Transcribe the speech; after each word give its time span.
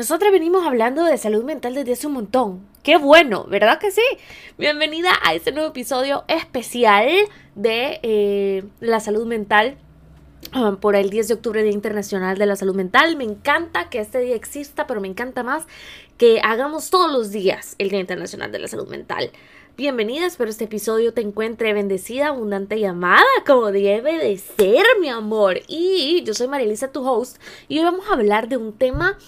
Nosotros 0.00 0.32
venimos 0.32 0.66
hablando 0.66 1.04
de 1.04 1.18
salud 1.18 1.44
mental 1.44 1.74
desde 1.74 1.92
hace 1.92 2.06
un 2.06 2.14
montón. 2.14 2.66
Qué 2.82 2.96
bueno, 2.96 3.44
¿verdad 3.44 3.78
que 3.78 3.90
sí? 3.90 4.00
Bienvenida 4.56 5.10
a 5.22 5.34
este 5.34 5.52
nuevo 5.52 5.68
episodio 5.68 6.24
especial 6.26 7.06
de 7.54 8.00
eh, 8.02 8.64
la 8.80 9.00
salud 9.00 9.26
mental 9.26 9.76
ah, 10.52 10.78
por 10.80 10.96
el 10.96 11.10
10 11.10 11.28
de 11.28 11.34
octubre, 11.34 11.62
Día 11.62 11.72
Internacional 11.72 12.38
de 12.38 12.46
la 12.46 12.56
Salud 12.56 12.74
Mental. 12.74 13.14
Me 13.16 13.24
encanta 13.24 13.90
que 13.90 13.98
este 13.98 14.20
día 14.20 14.36
exista, 14.36 14.86
pero 14.86 15.02
me 15.02 15.08
encanta 15.08 15.42
más 15.42 15.64
que 16.16 16.40
hagamos 16.42 16.88
todos 16.88 17.12
los 17.12 17.30
días 17.30 17.74
el 17.76 17.90
Día 17.90 18.00
Internacional 18.00 18.50
de 18.52 18.58
la 18.58 18.68
Salud 18.68 18.88
Mental. 18.88 19.30
Bienvenida, 19.76 20.24
espero 20.24 20.48
este 20.48 20.64
episodio 20.64 21.12
te 21.12 21.20
encuentre 21.20 21.74
bendecida, 21.74 22.28
abundante 22.28 22.78
y 22.78 22.86
amada, 22.86 23.26
como 23.46 23.70
debe 23.70 24.16
de 24.16 24.38
ser, 24.38 24.84
mi 24.98 25.10
amor. 25.10 25.60
Y 25.68 26.22
yo 26.24 26.32
soy 26.32 26.48
Marilisa, 26.48 26.90
tu 26.90 27.06
host, 27.06 27.36
y 27.68 27.78
hoy 27.78 27.84
vamos 27.84 28.08
a 28.08 28.14
hablar 28.14 28.48
de 28.48 28.56
un 28.56 28.72
tema 28.72 29.18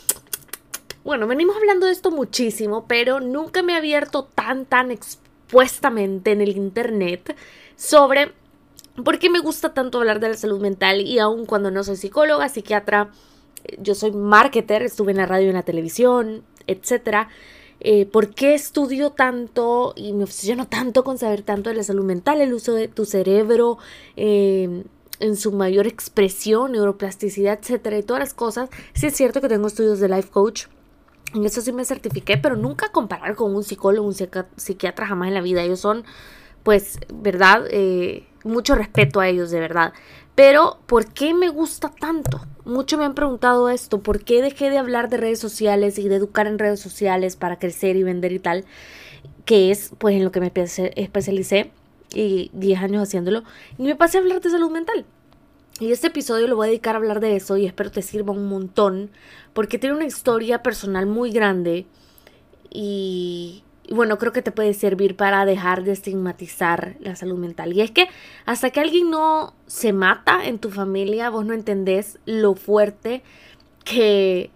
bueno, 1.04 1.26
venimos 1.26 1.56
hablando 1.56 1.86
de 1.86 1.92
esto 1.92 2.10
muchísimo, 2.10 2.86
pero 2.86 3.20
nunca 3.20 3.62
me 3.62 3.72
he 3.72 3.76
abierto 3.76 4.24
tan, 4.24 4.66
tan 4.66 4.90
expuestamente 4.90 6.32
en 6.32 6.40
el 6.40 6.56
Internet 6.56 7.36
sobre 7.76 8.32
por 9.02 9.18
qué 9.18 9.30
me 9.30 9.40
gusta 9.40 9.74
tanto 9.74 9.98
hablar 9.98 10.20
de 10.20 10.28
la 10.28 10.36
salud 10.36 10.60
mental 10.60 11.00
y 11.00 11.18
aun 11.18 11.46
cuando 11.46 11.70
no 11.70 11.82
soy 11.82 11.96
psicóloga, 11.96 12.48
psiquiatra, 12.48 13.10
yo 13.78 13.94
soy 13.94 14.12
marketer, 14.12 14.82
estuve 14.82 15.12
en 15.12 15.18
la 15.18 15.26
radio 15.26 15.46
y 15.46 15.50
en 15.50 15.56
la 15.56 15.62
televisión, 15.62 16.44
etcétera. 16.66 17.28
Eh, 17.80 18.06
¿Por 18.06 18.32
qué 18.32 18.54
estudio 18.54 19.10
tanto 19.10 19.92
y 19.96 20.12
me 20.12 20.24
obsesiono 20.24 20.68
tanto 20.68 21.02
con 21.02 21.18
saber 21.18 21.42
tanto 21.42 21.70
de 21.70 21.76
la 21.76 21.82
salud 21.82 22.04
mental, 22.04 22.40
el 22.40 22.54
uso 22.54 22.74
de 22.74 22.86
tu 22.86 23.04
cerebro 23.04 23.78
eh, 24.16 24.84
en 25.18 25.36
su 25.36 25.50
mayor 25.50 25.88
expresión, 25.88 26.72
neuroplasticidad, 26.72 27.58
etcétera, 27.60 27.98
y 27.98 28.02
todas 28.04 28.20
las 28.20 28.34
cosas? 28.34 28.70
Sí 28.94 29.06
es 29.06 29.16
cierto 29.16 29.40
que 29.40 29.48
tengo 29.48 29.66
estudios 29.66 29.98
de 29.98 30.08
life 30.08 30.28
coach. 30.30 30.66
En 31.34 31.44
eso 31.46 31.60
sí 31.60 31.72
me 31.72 31.84
certifiqué, 31.84 32.36
pero 32.36 32.56
nunca 32.56 32.90
comparar 32.92 33.34
con 33.36 33.54
un 33.54 33.64
psicólogo, 33.64 34.06
un 34.06 34.14
psiquiatra 34.56 35.06
jamás 35.06 35.28
en 35.28 35.34
la 35.34 35.40
vida. 35.40 35.62
Ellos 35.62 35.80
son, 35.80 36.04
pues, 36.62 36.98
¿verdad? 37.12 37.64
Eh, 37.70 38.26
mucho 38.44 38.74
respeto 38.74 39.20
a 39.20 39.28
ellos, 39.28 39.50
de 39.50 39.60
verdad. 39.60 39.92
Pero, 40.34 40.78
¿por 40.86 41.12
qué 41.12 41.34
me 41.34 41.48
gusta 41.48 41.90
tanto? 41.90 42.40
Muchos 42.64 42.98
me 42.98 43.04
han 43.04 43.14
preguntado 43.14 43.68
esto, 43.68 44.02
¿por 44.02 44.24
qué 44.24 44.40
dejé 44.40 44.70
de 44.70 44.78
hablar 44.78 45.08
de 45.08 45.16
redes 45.18 45.38
sociales 45.38 45.98
y 45.98 46.08
de 46.08 46.16
educar 46.16 46.46
en 46.46 46.58
redes 46.58 46.80
sociales 46.80 47.36
para 47.36 47.58
crecer 47.58 47.96
y 47.96 48.02
vender 48.02 48.32
y 48.32 48.38
tal? 48.38 48.64
Que 49.44 49.70
es 49.70 49.92
pues 49.98 50.14
en 50.16 50.24
lo 50.24 50.32
que 50.32 50.40
me 50.40 50.52
especialicé 50.54 51.70
y 52.14 52.50
10 52.54 52.80
años 52.80 53.02
haciéndolo. 53.02 53.42
Y 53.78 53.82
me 53.82 53.96
pasé 53.96 54.18
a 54.18 54.20
hablar 54.20 54.40
de 54.40 54.50
salud 54.50 54.70
mental. 54.70 55.04
Y 55.80 55.90
este 55.90 56.08
episodio 56.08 56.46
lo 56.46 56.56
voy 56.56 56.66
a 56.66 56.70
dedicar 56.70 56.94
a 56.94 56.98
hablar 56.98 57.20
de 57.20 57.34
eso 57.34 57.56
y 57.56 57.66
espero 57.66 57.90
te 57.90 58.02
sirva 58.02 58.32
un 58.32 58.46
montón 58.46 59.10
porque 59.52 59.78
tiene 59.78 59.96
una 59.96 60.04
historia 60.04 60.62
personal 60.62 61.06
muy 61.06 61.32
grande 61.32 61.86
y, 62.70 63.64
bueno, 63.90 64.18
creo 64.18 64.32
que 64.32 64.42
te 64.42 64.52
puede 64.52 64.74
servir 64.74 65.16
para 65.16 65.44
dejar 65.44 65.82
de 65.82 65.92
estigmatizar 65.92 66.96
la 67.00 67.16
salud 67.16 67.38
mental. 67.38 67.72
Y 67.72 67.80
es 67.80 67.90
que 67.90 68.08
hasta 68.46 68.70
que 68.70 68.80
alguien 68.80 69.10
no 69.10 69.54
se 69.66 69.92
mata 69.92 70.46
en 70.46 70.58
tu 70.58 70.70
familia, 70.70 71.30
vos 71.30 71.44
no 71.44 71.52
entendés 71.52 72.18
lo 72.26 72.54
fuerte 72.54 73.22
que 73.84 74.50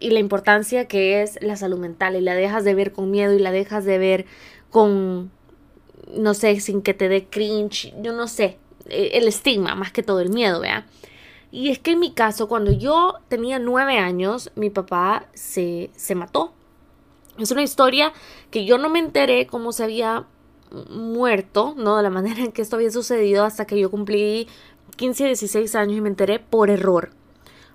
y 0.00 0.10
la 0.10 0.18
importancia 0.18 0.86
que 0.86 1.22
es 1.22 1.38
la 1.40 1.56
salud 1.56 1.78
mental 1.78 2.16
y 2.16 2.20
la 2.20 2.34
dejas 2.34 2.64
de 2.64 2.74
ver 2.74 2.92
con 2.92 3.10
miedo 3.10 3.32
y 3.32 3.38
la 3.38 3.52
dejas 3.52 3.84
de 3.84 3.96
ver 3.96 4.26
con, 4.70 5.30
no 6.14 6.34
sé, 6.34 6.58
sin 6.60 6.82
que 6.82 6.94
te 6.94 7.08
dé 7.08 7.26
cringe, 7.26 7.94
yo 8.02 8.12
no 8.12 8.28
sé, 8.28 8.58
el 8.88 9.28
estigma 9.28 9.74
más 9.74 9.92
que 9.92 10.02
todo 10.02 10.20
el 10.20 10.30
miedo, 10.30 10.60
¿vea? 10.60 10.86
Y 11.50 11.70
es 11.70 11.78
que 11.78 11.92
en 11.92 12.00
mi 12.00 12.12
caso, 12.12 12.48
cuando 12.48 12.72
yo 12.72 13.20
tenía 13.28 13.58
nueve 13.58 13.98
años, 13.98 14.50
mi 14.56 14.70
papá 14.70 15.26
se, 15.34 15.90
se 15.94 16.14
mató 16.14 16.52
es 17.38 17.50
una 17.50 17.62
historia 17.62 18.12
que 18.50 18.64
yo 18.64 18.78
no 18.78 18.88
me 18.88 18.98
enteré 18.98 19.46
cómo 19.46 19.72
se 19.72 19.84
había 19.84 20.24
muerto, 20.88 21.74
¿no? 21.76 21.96
De 21.96 22.02
la 22.02 22.10
manera 22.10 22.40
en 22.40 22.52
que 22.52 22.62
esto 22.62 22.76
había 22.76 22.90
sucedido 22.90 23.44
hasta 23.44 23.64
que 23.66 23.78
yo 23.78 23.90
cumplí 23.90 24.48
15, 24.96 25.26
16 25.26 25.74
años 25.74 25.96
y 25.96 26.00
me 26.00 26.08
enteré 26.08 26.38
por 26.38 26.70
error. 26.70 27.10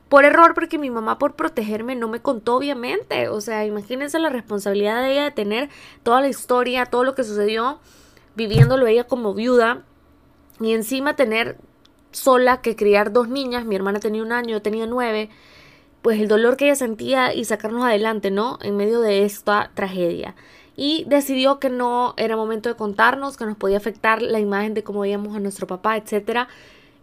Por 0.08 0.26
error 0.26 0.54
porque 0.56 0.78
mi 0.78 0.90
mamá 0.90 1.20
por 1.20 1.36
protegerme 1.36 1.96
no 1.96 2.08
me 2.08 2.22
contó 2.22 2.56
obviamente. 2.56 3.30
O 3.30 3.42
sea, 3.42 3.66
imagínense 3.66 4.18
la 4.20 4.30
responsabilidad 4.30 5.04
de 5.04 5.12
ella 5.12 5.24
de 5.26 5.32
tener 5.32 5.70
toda 6.04 6.22
la 6.22 6.30
historia, 6.30 6.86
todo 6.86 7.04
lo 7.04 7.14
que 7.14 7.24
sucedió, 7.24 7.80
viviéndolo 8.36 8.88
ella 8.88 9.06
como 9.06 9.34
viuda 9.34 9.84
y 10.60 10.74
encima 10.74 11.16
tener 11.16 11.58
sola 12.12 12.62
que 12.62 12.76
criar 12.76 13.12
dos 13.12 13.30
niñas. 13.30 13.66
Mi 13.66 13.76
hermana 13.76 14.00
tenía 14.00 14.24
un 14.24 14.32
año, 14.32 14.52
yo 14.52 14.62
tenía 14.62 14.86
nueve 14.86 15.30
pues 16.02 16.20
el 16.20 16.28
dolor 16.28 16.58
que 16.58 16.66
ella 16.66 16.76
sentía 16.76 17.34
y 17.34 17.46
sacarnos 17.46 17.84
adelante, 17.84 18.32
¿no? 18.32 18.58
En 18.62 18.78
medio 18.78 19.02
de 19.02 19.26
esta 19.26 19.72
tragedia. 19.74 20.36
Y 20.76 21.04
decidió 21.08 21.60
que 21.60 21.70
no 21.70 22.14
era 22.18 22.38
momento 22.38 22.70
de 22.70 22.76
contarnos, 22.76 23.36
que 23.36 23.46
nos 23.46 23.58
podía 23.58 23.78
afectar 23.78 24.22
la 24.22 24.40
imagen 24.40 24.74
de 24.74 24.84
cómo 24.84 25.02
veíamos 25.02 25.36
a 25.36 25.40
nuestro 25.40 25.68
papá, 25.68 25.98
etcétera. 25.98 26.48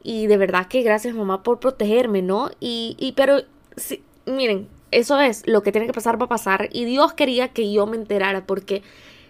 Y 0.02 0.28
de 0.28 0.38
verdad 0.38 0.66
que 0.66 0.82
gracias 0.82 1.14
mamá 1.14 1.42
por 1.42 1.60
protegerme, 1.60 2.22
¿no? 2.22 2.50
Y, 2.58 2.96
y 2.98 3.12
pero, 3.12 3.42
sí, 3.76 4.02
miren, 4.24 4.68
eso 4.92 5.20
es 5.20 5.46
lo 5.46 5.62
que 5.62 5.72
tiene 5.72 5.86
que 5.86 5.92
pasar 5.92 6.16
para 6.16 6.28
pasar. 6.28 6.68
Y 6.72 6.86
Dios 6.86 7.12
quería 7.12 7.48
que 7.48 7.70
yo 7.70 7.86
me 7.86 7.96
enterara 7.96 8.46
porque 8.46 8.82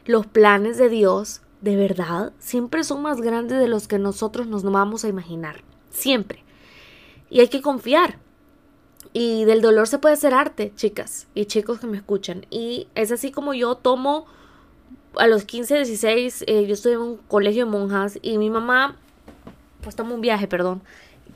los 0.05 0.27
planes 0.27 0.79
de 0.79 0.89
Dios, 0.89 1.41
de 1.61 1.77
verdad, 1.77 2.33
siempre 2.39 2.85
son 2.85 3.03
más 3.03 3.21
grandes 3.21 3.59
de 3.59 3.69
los 3.69 3.89
que 3.89 3.99
nosotros 3.99 4.47
nos 4.47 4.63
vamos 4.63 5.05
a 5.05 5.09
imaginar. 5.09 5.63
Siempre. 5.91 6.45
Y 7.31 7.41
hay 7.41 7.49
que 7.49 7.63
confiar. 7.63 8.19
Y 9.13 9.45
del 9.45 9.63
dolor 9.63 9.89
se 9.89 9.99
puede 9.99 10.15
hacer 10.15 10.35
arte, 10.35 10.73
chicas 10.77 11.27
y 11.35 11.47
chicos 11.47 11.79
que 11.79 11.87
me 11.87 11.97
escuchan. 11.97 12.45
Y 12.51 12.89
es 12.95 13.13
así 13.13 13.31
como 13.31 13.55
yo 13.55 13.77
tomo 13.77 14.27
a 15.17 15.27
los 15.27 15.45
15, 15.45 15.77
16, 15.77 16.45
eh, 16.47 16.67
yo 16.67 16.75
estoy 16.75 16.93
en 16.93 16.99
un 16.99 17.17
colegio 17.17 17.65
de 17.65 17.71
monjas 17.71 18.19
y 18.21 18.37
mi 18.37 18.51
mamá, 18.51 18.97
pues 19.81 19.97
tomo 19.97 20.15
un 20.15 20.21
viaje, 20.21 20.47
perdón. 20.47 20.83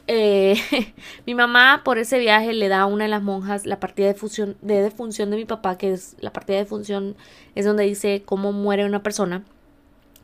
Eh, 0.06 0.56
mi 1.26 1.34
mamá 1.34 1.82
por 1.84 1.98
ese 1.98 2.18
viaje 2.18 2.52
le 2.52 2.68
da 2.68 2.80
a 2.80 2.86
una 2.86 3.04
de 3.04 3.10
las 3.10 3.22
monjas 3.22 3.64
la 3.64 3.80
partida 3.80 4.12
de, 4.12 4.54
de 4.60 4.82
defunción 4.82 5.30
de 5.30 5.36
mi 5.36 5.46
papá, 5.46 5.78
que 5.78 5.92
es 5.92 6.16
la 6.20 6.32
partida 6.32 6.58
de 6.58 6.64
defunción, 6.64 7.16
es 7.54 7.64
donde 7.64 7.84
dice 7.84 8.22
cómo 8.26 8.52
muere 8.52 8.84
una 8.84 9.02
persona. 9.02 9.44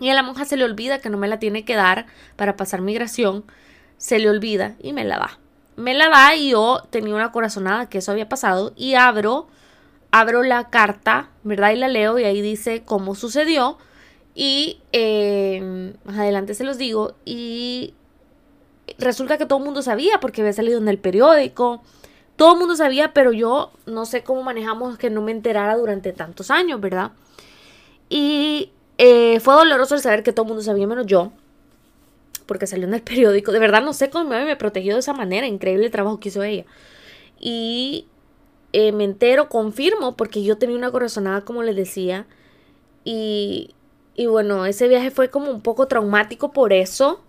Y 0.01 0.11
a 0.11 0.15
la 0.15 0.23
monja 0.23 0.45
se 0.45 0.57
le 0.57 0.65
olvida 0.65 0.99
que 1.01 1.11
no 1.11 1.19
me 1.19 1.29
la 1.29 1.39
tiene 1.39 1.65
que 1.65 1.77
dar 1.77 2.07
para 2.37 2.57
pasar 2.57 2.83
migración, 2.83 3.45
se 3.97 4.19
le 4.19 4.29
olvida 4.29 4.77
y 4.81 4.93
me 4.93 5.05
la 5.05 5.19
da 5.19 5.39
me 5.77 5.95
la 5.95 6.09
da 6.09 6.34
y 6.34 6.51
yo 6.51 6.83
tenía 6.91 7.15
una 7.15 7.33
corazonada 7.33 7.89
que 7.89 7.99
eso 7.99 8.11
había 8.11 8.29
pasado 8.29 8.73
y 8.77 8.95
abro, 8.95 9.47
abro 10.11 10.43
la 10.43 10.71
carta, 10.71 11.31
¿verdad? 11.45 11.73
Y 11.73 11.77
la 11.77 11.89
leo 11.89 12.19
y 12.19 12.25
ahí 12.25 12.41
dice 12.41 12.83
cómo 12.85 13.15
sucedió 13.15 13.79
y 14.35 14.81
eh, 14.93 15.95
más 16.05 16.19
adelante 16.19 16.55
se 16.55 16.65
los 16.65 16.79
digo 16.79 17.15
y 17.25 17.95
resulta 18.99 19.39
que 19.39 19.47
todo 19.47 19.59
el 19.59 19.65
mundo 19.65 19.83
sabía 19.83 20.19
porque 20.21 20.41
había 20.41 20.53
salido 20.53 20.79
en 20.79 20.89
el 20.89 20.99
periódico, 20.99 21.83
todo 22.37 22.55
el 22.55 22.59
mundo 22.59 22.77
sabía, 22.77 23.12
pero 23.12 23.33
yo 23.33 23.73
no 23.87 24.06
sé 24.06 24.23
cómo 24.23 24.43
manejamos 24.43 24.99
que 24.99 25.11
no 25.11 25.23
me 25.23 25.33
enterara 25.33 25.77
durante 25.77 26.12
tantos 26.12 26.51
años, 26.51 26.81
¿verdad? 26.81 27.12
Y 28.09 28.73
eh, 28.99 29.41
fue 29.41 29.55
doloroso 29.55 29.95
el 29.95 30.01
saber 30.01 30.23
que 30.23 30.33
todo 30.33 30.47
mundo 30.47 30.62
sabía 30.62 30.87
menos 30.87 31.07
yo 31.07 31.33
porque 32.47 32.67
salió 32.67 32.87
en 32.87 32.95
el 32.95 33.03
periódico. 33.03 33.53
De 33.53 33.59
verdad 33.59 33.83
no 33.83 33.93
sé 33.93 34.09
cómo 34.11 34.31
me 34.31 34.57
protegió 34.57 34.95
de 34.95 35.01
esa 35.01 35.12
manera. 35.12 35.47
Increíble 35.47 35.87
el 35.87 35.93
trabajo 35.93 36.21
que 36.21 36.31
hizo 36.31 36.43
ella. 36.43 36.65
Y 37.39 38.06
eh, 38.73 38.93
me 38.93 39.05
entero, 39.05 39.49
confirmo, 39.49 40.17
porque 40.17 40.43
yo 40.43 40.56
tenía 40.56 40.77
una 40.77 40.91
corazonada, 40.91 41.43
como 41.43 41.62
les 41.62 41.77
decía. 41.77 42.27
Y, 43.05 43.75
y 44.15 44.27
bueno, 44.27 44.67
ese 44.67 44.89
viaje 44.89 45.11
fue 45.11 45.29
como 45.31 45.51
un 45.51 45.61
poco 45.61 45.87
traumático 45.89 46.53
por 46.53 46.73
eso. 46.73 47.21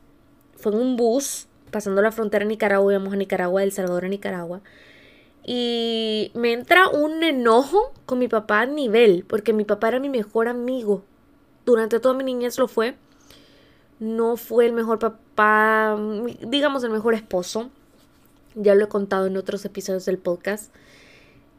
Fue 0.56 0.72
en 0.72 0.80
un 0.80 0.96
bus, 0.96 1.48
pasando 1.72 2.02
la 2.02 2.12
frontera 2.12 2.44
en 2.44 2.50
Nicaragua, 2.50 2.94
íbamos 2.94 3.14
a 3.14 3.18
Nicaragua, 3.18 3.64
El 3.64 3.72
Salvador 3.72 4.06
a 4.06 4.10
Nicaragua. 4.10 4.62
Y 5.44 6.32
me 6.34 6.52
entra 6.52 6.90
un 6.90 7.24
enojo 7.24 7.94
con 8.06 8.20
mi 8.20 8.28
papá 8.28 8.62
a 8.62 8.66
nivel, 8.66 9.24
porque 9.28 9.54
mi 9.54 9.64
papá 9.64 9.90
era 9.90 10.00
mi 10.00 10.10
mejor 10.10 10.48
amigo. 10.48 11.04
Durante 11.68 12.00
toda 12.00 12.16
mi 12.16 12.24
niñez 12.24 12.58
lo 12.58 12.68
fue 12.68 12.96
no 14.00 14.38
fue 14.38 14.66
el 14.68 14.74
mejor 14.74 15.00
papá, 15.00 15.98
digamos 16.42 16.84
el 16.84 16.92
mejor 16.92 17.14
esposo. 17.14 17.70
Ya 18.56 18.76
lo 18.76 18.86
he 18.86 18.88
contado 18.88 19.28
en 19.28 19.38
otros 19.38 19.66
episodios 19.66 20.06
del 20.06 20.18
podcast. 20.18 20.74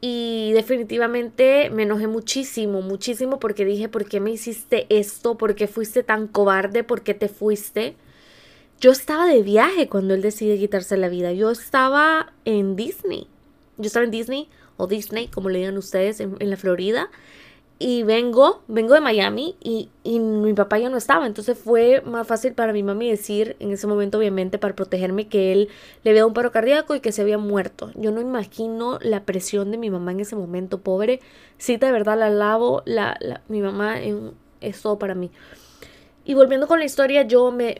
Y 0.00 0.52
definitivamente 0.52 1.70
me 1.70 1.82
enojé 1.82 2.06
muchísimo, 2.06 2.82
muchísimo 2.82 3.40
porque 3.40 3.64
dije, 3.64 3.88
¿por 3.88 4.04
qué 4.04 4.20
me 4.20 4.30
hiciste 4.30 4.86
esto? 4.88 5.36
¿Por 5.36 5.56
qué 5.56 5.66
fuiste 5.66 6.04
tan 6.04 6.28
cobarde? 6.28 6.84
¿Por 6.84 7.02
qué 7.02 7.14
te 7.14 7.28
fuiste? 7.28 7.96
Yo 8.80 8.92
estaba 8.92 9.26
de 9.26 9.42
viaje 9.42 9.88
cuando 9.88 10.14
él 10.14 10.22
decide 10.22 10.56
quitarse 10.56 10.96
la 10.96 11.08
vida. 11.08 11.32
Yo 11.32 11.50
estaba 11.50 12.32
en 12.44 12.76
Disney. 12.76 13.26
Yo 13.76 13.86
estaba 13.86 14.04
en 14.04 14.12
Disney 14.12 14.48
o 14.76 14.86
Disney, 14.86 15.26
como 15.26 15.48
le 15.48 15.58
digan 15.58 15.76
ustedes, 15.76 16.20
en, 16.20 16.36
en 16.38 16.50
la 16.50 16.56
Florida. 16.56 17.10
Y 17.80 18.02
vengo, 18.02 18.62
vengo 18.66 18.94
de 18.94 19.00
Miami 19.00 19.56
y, 19.60 19.88
y, 20.02 20.18
mi 20.18 20.52
papá 20.52 20.78
ya 20.78 20.90
no 20.90 20.96
estaba. 20.96 21.26
Entonces 21.26 21.56
fue 21.56 22.02
más 22.04 22.26
fácil 22.26 22.52
para 22.54 22.72
mi 22.72 22.82
mami 22.82 23.08
decir 23.08 23.56
en 23.60 23.70
ese 23.70 23.86
momento, 23.86 24.18
obviamente, 24.18 24.58
para 24.58 24.74
protegerme, 24.74 25.28
que 25.28 25.52
él 25.52 25.68
le 26.02 26.10
había 26.10 26.22
dado 26.22 26.28
un 26.28 26.34
paro 26.34 26.50
cardíaco 26.50 26.96
y 26.96 27.00
que 27.00 27.12
se 27.12 27.22
había 27.22 27.38
muerto. 27.38 27.92
Yo 27.94 28.10
no 28.10 28.20
imagino 28.20 28.98
la 29.00 29.24
presión 29.24 29.70
de 29.70 29.78
mi 29.78 29.90
mamá 29.90 30.10
en 30.10 30.20
ese 30.20 30.34
momento, 30.34 30.80
pobre. 30.80 31.20
Sí, 31.56 31.76
de 31.76 31.92
verdad 31.92 32.18
la 32.18 32.30
lavo. 32.30 32.82
La, 32.84 33.16
mi 33.46 33.60
mamá 33.60 33.98
es 34.60 34.82
todo 34.82 34.98
para 34.98 35.14
mí. 35.14 35.30
Y 36.24 36.34
volviendo 36.34 36.66
con 36.66 36.80
la 36.80 36.84
historia, 36.84 37.22
yo 37.22 37.52
me 37.52 37.76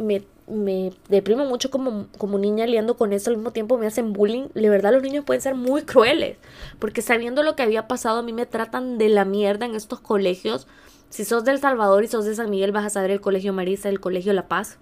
me 0.50 0.93
deprimo 1.09 1.45
mucho 1.45 1.71
como, 1.71 2.06
como 2.19 2.39
niña 2.39 2.67
liando 2.67 2.97
con 2.97 3.12
eso, 3.12 3.31
al 3.31 3.37
mismo 3.37 3.53
tiempo 3.53 3.79
me 3.79 3.87
hacen 3.87 4.12
bullying. 4.12 4.49
De 4.55 4.69
verdad 4.69 4.93
los 4.93 5.03
niños 5.03 5.25
pueden 5.25 5.43
ser 5.43 5.55
muy 5.55 5.83
crueles, 5.83 6.39
porque 6.79 7.03
sabiendo 7.03 7.43
lo 7.43 7.56
que 7.56 7.62
había 7.62 7.89
pasado, 7.89 8.19
a 8.19 8.23
mí 8.23 8.33
me 8.33 8.47
tratan 8.47 8.99
de 8.99 9.09
la 9.09 9.25
mierda 9.25 9.67
en 9.67 9.75
estos 9.75 10.00
colegios. 10.00 10.67
Si 11.11 11.25
sos 11.25 11.45
del 11.45 11.61
Salvador 11.61 12.05
y 12.05 12.09
sos 12.09 12.25
de 12.25 12.35
San 12.35 12.50
Miguel, 12.50 12.73
vas 12.73 12.85
a 12.85 12.91
saber 12.91 13.11
el 13.11 13.21
Colegio 13.21 13.53
Marisa, 13.53 13.89
el 13.89 14.00
Colegio 14.00 14.33
La 14.33 14.49
Paz. 14.49 14.79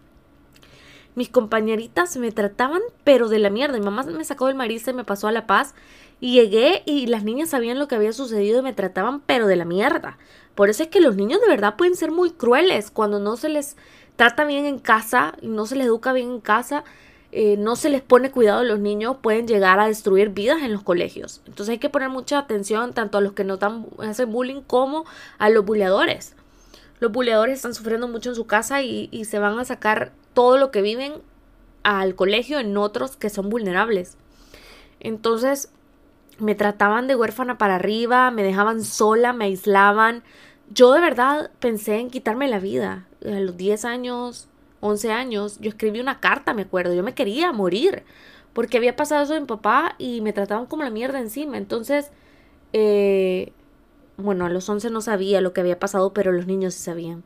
Mis 1.14 1.30
compañeritas 1.30 2.16
me 2.18 2.30
trataban, 2.30 2.82
pero 3.02 3.28
de 3.28 3.38
la 3.38 3.48
mierda. 3.48 3.78
Mi 3.78 3.84
mamá 3.84 4.02
me 4.02 4.24
sacó 4.24 4.48
del 4.48 4.54
Marisa 4.54 4.90
y 4.90 4.94
me 4.94 5.04
pasó 5.04 5.28
a 5.28 5.32
La 5.32 5.46
Paz. 5.46 5.74
Y 6.20 6.34
llegué 6.34 6.82
y 6.84 7.06
las 7.06 7.24
niñas 7.24 7.50
sabían 7.50 7.78
lo 7.78 7.88
que 7.88 7.94
había 7.94 8.12
sucedido 8.12 8.58
y 8.58 8.62
me 8.62 8.72
trataban, 8.72 9.20
pero 9.20 9.46
de 9.46 9.56
la 9.56 9.64
mierda. 9.64 10.18
Por 10.54 10.68
eso 10.68 10.82
es 10.82 10.88
que 10.88 11.00
los 11.00 11.16
niños 11.16 11.40
de 11.40 11.48
verdad 11.48 11.76
pueden 11.76 11.96
ser 11.96 12.10
muy 12.10 12.30
crueles 12.30 12.90
cuando 12.90 13.18
no 13.18 13.36
se 13.36 13.48
les 13.48 13.76
trata 14.16 14.44
bien 14.44 14.66
en 14.66 14.78
casa 14.78 15.34
no 15.42 15.66
se 15.66 15.76
les 15.76 15.86
educa 15.86 16.12
bien 16.12 16.30
en 16.30 16.40
casa, 16.40 16.84
eh, 17.32 17.56
no 17.58 17.76
se 17.76 17.90
les 17.90 18.02
pone 18.02 18.30
cuidado 18.30 18.60
a 18.60 18.64
los 18.64 18.78
niños, 18.78 19.18
pueden 19.20 19.46
llegar 19.46 19.78
a 19.78 19.86
destruir 19.86 20.30
vidas 20.30 20.62
en 20.62 20.72
los 20.72 20.82
colegios. 20.82 21.42
Entonces 21.46 21.72
hay 21.72 21.78
que 21.78 21.90
poner 21.90 22.08
mucha 22.08 22.38
atención 22.38 22.92
tanto 22.92 23.18
a 23.18 23.20
los 23.20 23.32
que 23.32 23.44
no 23.44 23.56
dan, 23.58 23.86
hacen 23.98 24.32
bullying 24.32 24.62
como 24.62 25.04
a 25.38 25.50
los 25.50 25.64
buleadores. 25.64 26.34
Los 26.98 27.12
buleadores 27.12 27.56
están 27.56 27.74
sufriendo 27.74 28.08
mucho 28.08 28.30
en 28.30 28.36
su 28.36 28.46
casa 28.46 28.80
y 28.82 29.24
se 29.26 29.38
van 29.38 29.58
a 29.58 29.66
sacar 29.66 30.12
todo 30.32 30.56
lo 30.56 30.70
que 30.70 30.80
viven 30.80 31.14
al 31.82 32.14
colegio 32.14 32.58
en 32.58 32.76
otros 32.76 33.16
que 33.16 33.28
son 33.28 33.50
vulnerables. 33.50 34.16
Entonces 34.98 35.70
me 36.38 36.54
trataban 36.54 37.06
de 37.06 37.16
huérfana 37.16 37.58
para 37.58 37.76
arriba, 37.76 38.30
me 38.30 38.42
dejaban 38.42 38.82
sola, 38.82 39.32
me 39.32 39.46
aislaban. 39.46 40.22
Yo 40.70 40.92
de 40.92 41.00
verdad 41.00 41.50
pensé 41.60 41.98
en 41.98 42.10
quitarme 42.10 42.48
la 42.48 42.58
vida 42.58 43.06
a 43.26 43.40
los 43.40 43.56
10 43.56 43.84
años, 43.84 44.48
11 44.80 45.12
años, 45.12 45.58
yo 45.60 45.68
escribí 45.68 46.00
una 46.00 46.20
carta, 46.20 46.54
me 46.54 46.62
acuerdo, 46.62 46.94
yo 46.94 47.02
me 47.02 47.14
quería 47.14 47.52
morir, 47.52 48.04
porque 48.52 48.76
había 48.76 48.96
pasado 48.96 49.24
eso 49.24 49.34
de 49.34 49.40
mi 49.40 49.46
papá 49.46 49.94
y 49.98 50.20
me 50.20 50.32
trataban 50.32 50.66
como 50.66 50.82
la 50.82 50.90
mierda 50.90 51.18
encima. 51.18 51.56
Entonces, 51.56 52.10
eh, 52.72 53.52
bueno, 54.16 54.46
a 54.46 54.48
los 54.48 54.68
11 54.68 54.90
no 54.90 55.00
sabía 55.00 55.40
lo 55.40 55.52
que 55.52 55.60
había 55.60 55.78
pasado, 55.78 56.12
pero 56.12 56.32
los 56.32 56.46
niños 56.46 56.74
sí 56.74 56.84
sabían. 56.84 57.22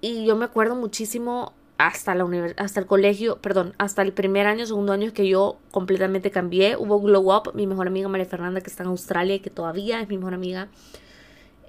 Y 0.00 0.24
yo 0.26 0.36
me 0.36 0.44
acuerdo 0.44 0.74
muchísimo 0.74 1.52
hasta 1.76 2.14
la 2.16 2.26
hasta 2.56 2.80
el 2.80 2.86
colegio, 2.86 3.38
perdón, 3.38 3.74
hasta 3.78 4.02
el 4.02 4.12
primer 4.12 4.46
año, 4.48 4.66
segundo 4.66 4.92
año 4.92 5.12
que 5.12 5.28
yo 5.28 5.58
completamente 5.70 6.30
cambié. 6.30 6.76
Hubo 6.76 7.00
glow 7.00 7.32
up, 7.34 7.54
mi 7.54 7.66
mejor 7.66 7.86
amiga 7.86 8.08
María 8.08 8.26
Fernanda 8.26 8.60
que 8.60 8.70
está 8.70 8.82
en 8.82 8.90
Australia 8.90 9.36
y 9.36 9.40
que 9.40 9.50
todavía 9.50 10.00
es 10.00 10.08
mi 10.08 10.18
mejor 10.18 10.34
amiga 10.34 10.68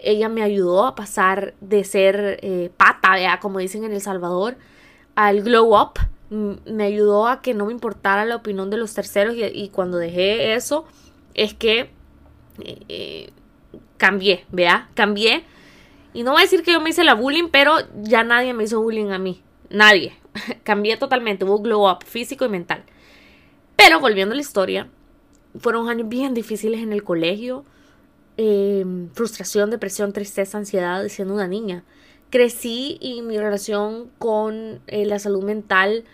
ella 0.01 0.29
me 0.29 0.43
ayudó 0.43 0.85
a 0.85 0.95
pasar 0.95 1.53
de 1.61 1.83
ser 1.83 2.39
eh, 2.41 2.71
pata, 2.75 3.39
como 3.41 3.59
dicen 3.59 3.83
en 3.83 3.93
El 3.93 4.01
Salvador, 4.01 4.57
al 5.15 5.41
glow 5.41 5.79
up. 5.79 5.99
Me 6.29 6.83
ayudó 6.83 7.27
a 7.27 7.41
que 7.41 7.53
no 7.53 7.65
me 7.65 7.71
importara 7.71 8.23
la 8.25 8.35
opinión 8.35 8.69
de 8.69 8.77
los 8.77 8.93
terceros 8.93 9.35
y, 9.35 9.69
cuando 9.69 9.97
dejé 9.97 10.53
eso 10.53 10.85
es 11.33 11.55
que 11.55 11.89
eh, 12.63 12.77
eh, 12.87 13.29
cambié, 13.97 14.45
vea, 14.51 14.89
cambié. 14.93 15.43
Y 16.13 16.23
no 16.23 16.31
voy 16.31 16.41
a 16.41 16.43
decir 16.43 16.63
que 16.63 16.73
yo 16.73 16.81
me 16.81 16.91
hice 16.91 17.03
la 17.03 17.15
bullying, 17.15 17.49
pero 17.51 17.77
ya 18.01 18.23
nadie 18.23 18.53
me 18.53 18.63
hizo 18.63 18.81
bullying 18.81 19.09
a 19.09 19.17
mí. 19.17 19.41
Nadie. 19.69 20.13
cambié 20.63 20.97
totalmente. 20.97 21.45
Hubo 21.45 21.59
glow 21.59 21.89
up 21.89 22.03
físico 22.05 22.45
y 22.45 22.49
mental. 22.49 22.83
Pero 23.75 23.99
volviendo 23.99 24.33
a 24.33 24.35
la 24.35 24.41
historia, 24.41 24.87
fueron 25.59 25.89
años 25.89 26.09
bien 26.09 26.33
difíciles 26.33 26.81
en 26.81 26.93
el 26.93 27.03
colegio 27.03 27.65
Em, 28.41 29.09
frustración, 29.09 29.69
depresión, 29.69 30.13
tristeza, 30.13 30.57
ansiedad 30.57 31.05
siendo 31.09 31.33
una 31.33 31.49
niña. 31.49 31.83
Crecí 32.29 32.97
y 33.01 33.21
mi 33.21 33.37
relación 33.37 34.09
con 34.17 34.79
eh, 34.87 35.05
la 35.05 35.19
salud 35.19 35.43
mental 35.43 36.05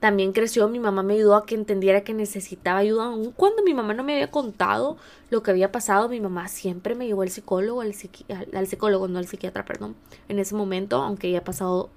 también 0.00 0.32
creció. 0.32 0.66
Mi 0.70 0.78
mamá 0.78 1.02
me 1.02 1.12
ayudó 1.12 1.36
a 1.36 1.44
que 1.44 1.54
entendiera 1.54 2.02
que 2.02 2.14
necesitaba 2.14 2.78
ayuda. 2.78 3.04
Aun 3.04 3.32
cuando 3.32 3.62
mi 3.62 3.74
mamá 3.74 3.92
no 3.92 4.02
me 4.02 4.14
había 4.14 4.30
contado 4.30 4.96
lo 5.28 5.42
que 5.42 5.50
había 5.50 5.72
pasado, 5.72 6.08
mi 6.08 6.20
mamá 6.20 6.48
siempre 6.48 6.94
me 6.94 7.06
llevó 7.06 7.20
al 7.20 7.28
psicólogo, 7.28 7.82
al, 7.82 7.92
psicólogo, 7.92 9.06
no 9.08 9.18
al 9.18 9.26
psiquiatra, 9.26 9.66
perdón, 9.66 9.94
en 10.30 10.38
ese 10.38 10.54
momento, 10.54 11.02
aunque 11.02 11.30
ya 11.32 11.40
ha 11.40 11.44
pasado 11.44 11.90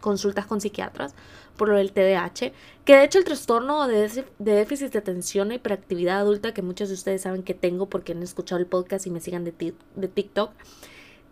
consultas 0.00 0.46
con 0.46 0.60
psiquiatras 0.60 1.16
por 1.60 1.68
lo 1.68 1.76
del 1.76 1.92
TDAH, 1.92 2.52
que 2.86 2.96
de 2.96 3.04
hecho 3.04 3.18
el 3.18 3.26
trastorno 3.26 3.86
de, 3.86 4.24
déficit 4.38 4.92
de 4.94 4.98
atención 4.98 5.52
y 5.52 5.56
hiperactividad 5.56 6.20
adulta, 6.20 6.54
que 6.54 6.62
muchos 6.62 6.88
de 6.88 6.94
ustedes 6.94 7.20
saben 7.20 7.42
que 7.42 7.52
tengo 7.52 7.84
porque 7.84 8.12
han 8.12 8.22
escuchado 8.22 8.58
el 8.58 8.66
podcast 8.66 9.06
y 9.06 9.10
me 9.10 9.20
sigan 9.20 9.44
de, 9.44 9.74
de 9.94 10.08
TikTok, 10.08 10.52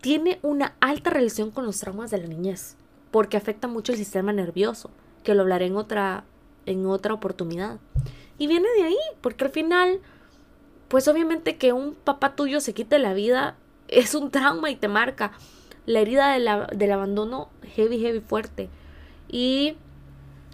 tiene 0.01 0.37
una 0.43 0.75
alta 0.81 1.09
relación 1.09 1.49
con 1.49 1.65
los 1.65 1.79
traumas 1.79 2.11
de 2.11 2.19
la 2.19 2.27
niñez, 2.27 2.75
porque 3.09 3.37
afecta 3.37 3.67
mucho 3.67 3.91
el 3.91 3.97
sistema 3.97 4.31
nervioso, 4.31 4.91
que 5.23 5.33
lo 5.33 5.41
hablaré 5.41 5.65
en 5.65 5.77
otra, 5.77 6.25
en 6.67 6.85
otra 6.85 7.15
oportunidad. 7.15 7.79
Y 8.37 8.45
viene 8.45 8.67
de 8.77 8.83
ahí, 8.83 8.97
porque 9.21 9.45
al 9.45 9.49
final, 9.49 9.99
pues 10.89 11.07
obviamente 11.07 11.57
que 11.57 11.73
un 11.73 11.95
papá 11.95 12.35
tuyo 12.35 12.61
se 12.61 12.75
quite 12.75 12.99
la 12.99 13.15
vida 13.15 13.55
es 13.87 14.13
un 14.13 14.29
trauma 14.29 14.69
y 14.69 14.75
te 14.75 14.89
marca 14.89 15.31
la 15.87 16.01
herida 16.01 16.31
del 16.31 16.91
abandono 16.91 17.49
heavy, 17.63 17.99
heavy 17.99 18.19
fuerte. 18.19 18.69
Y 19.27 19.75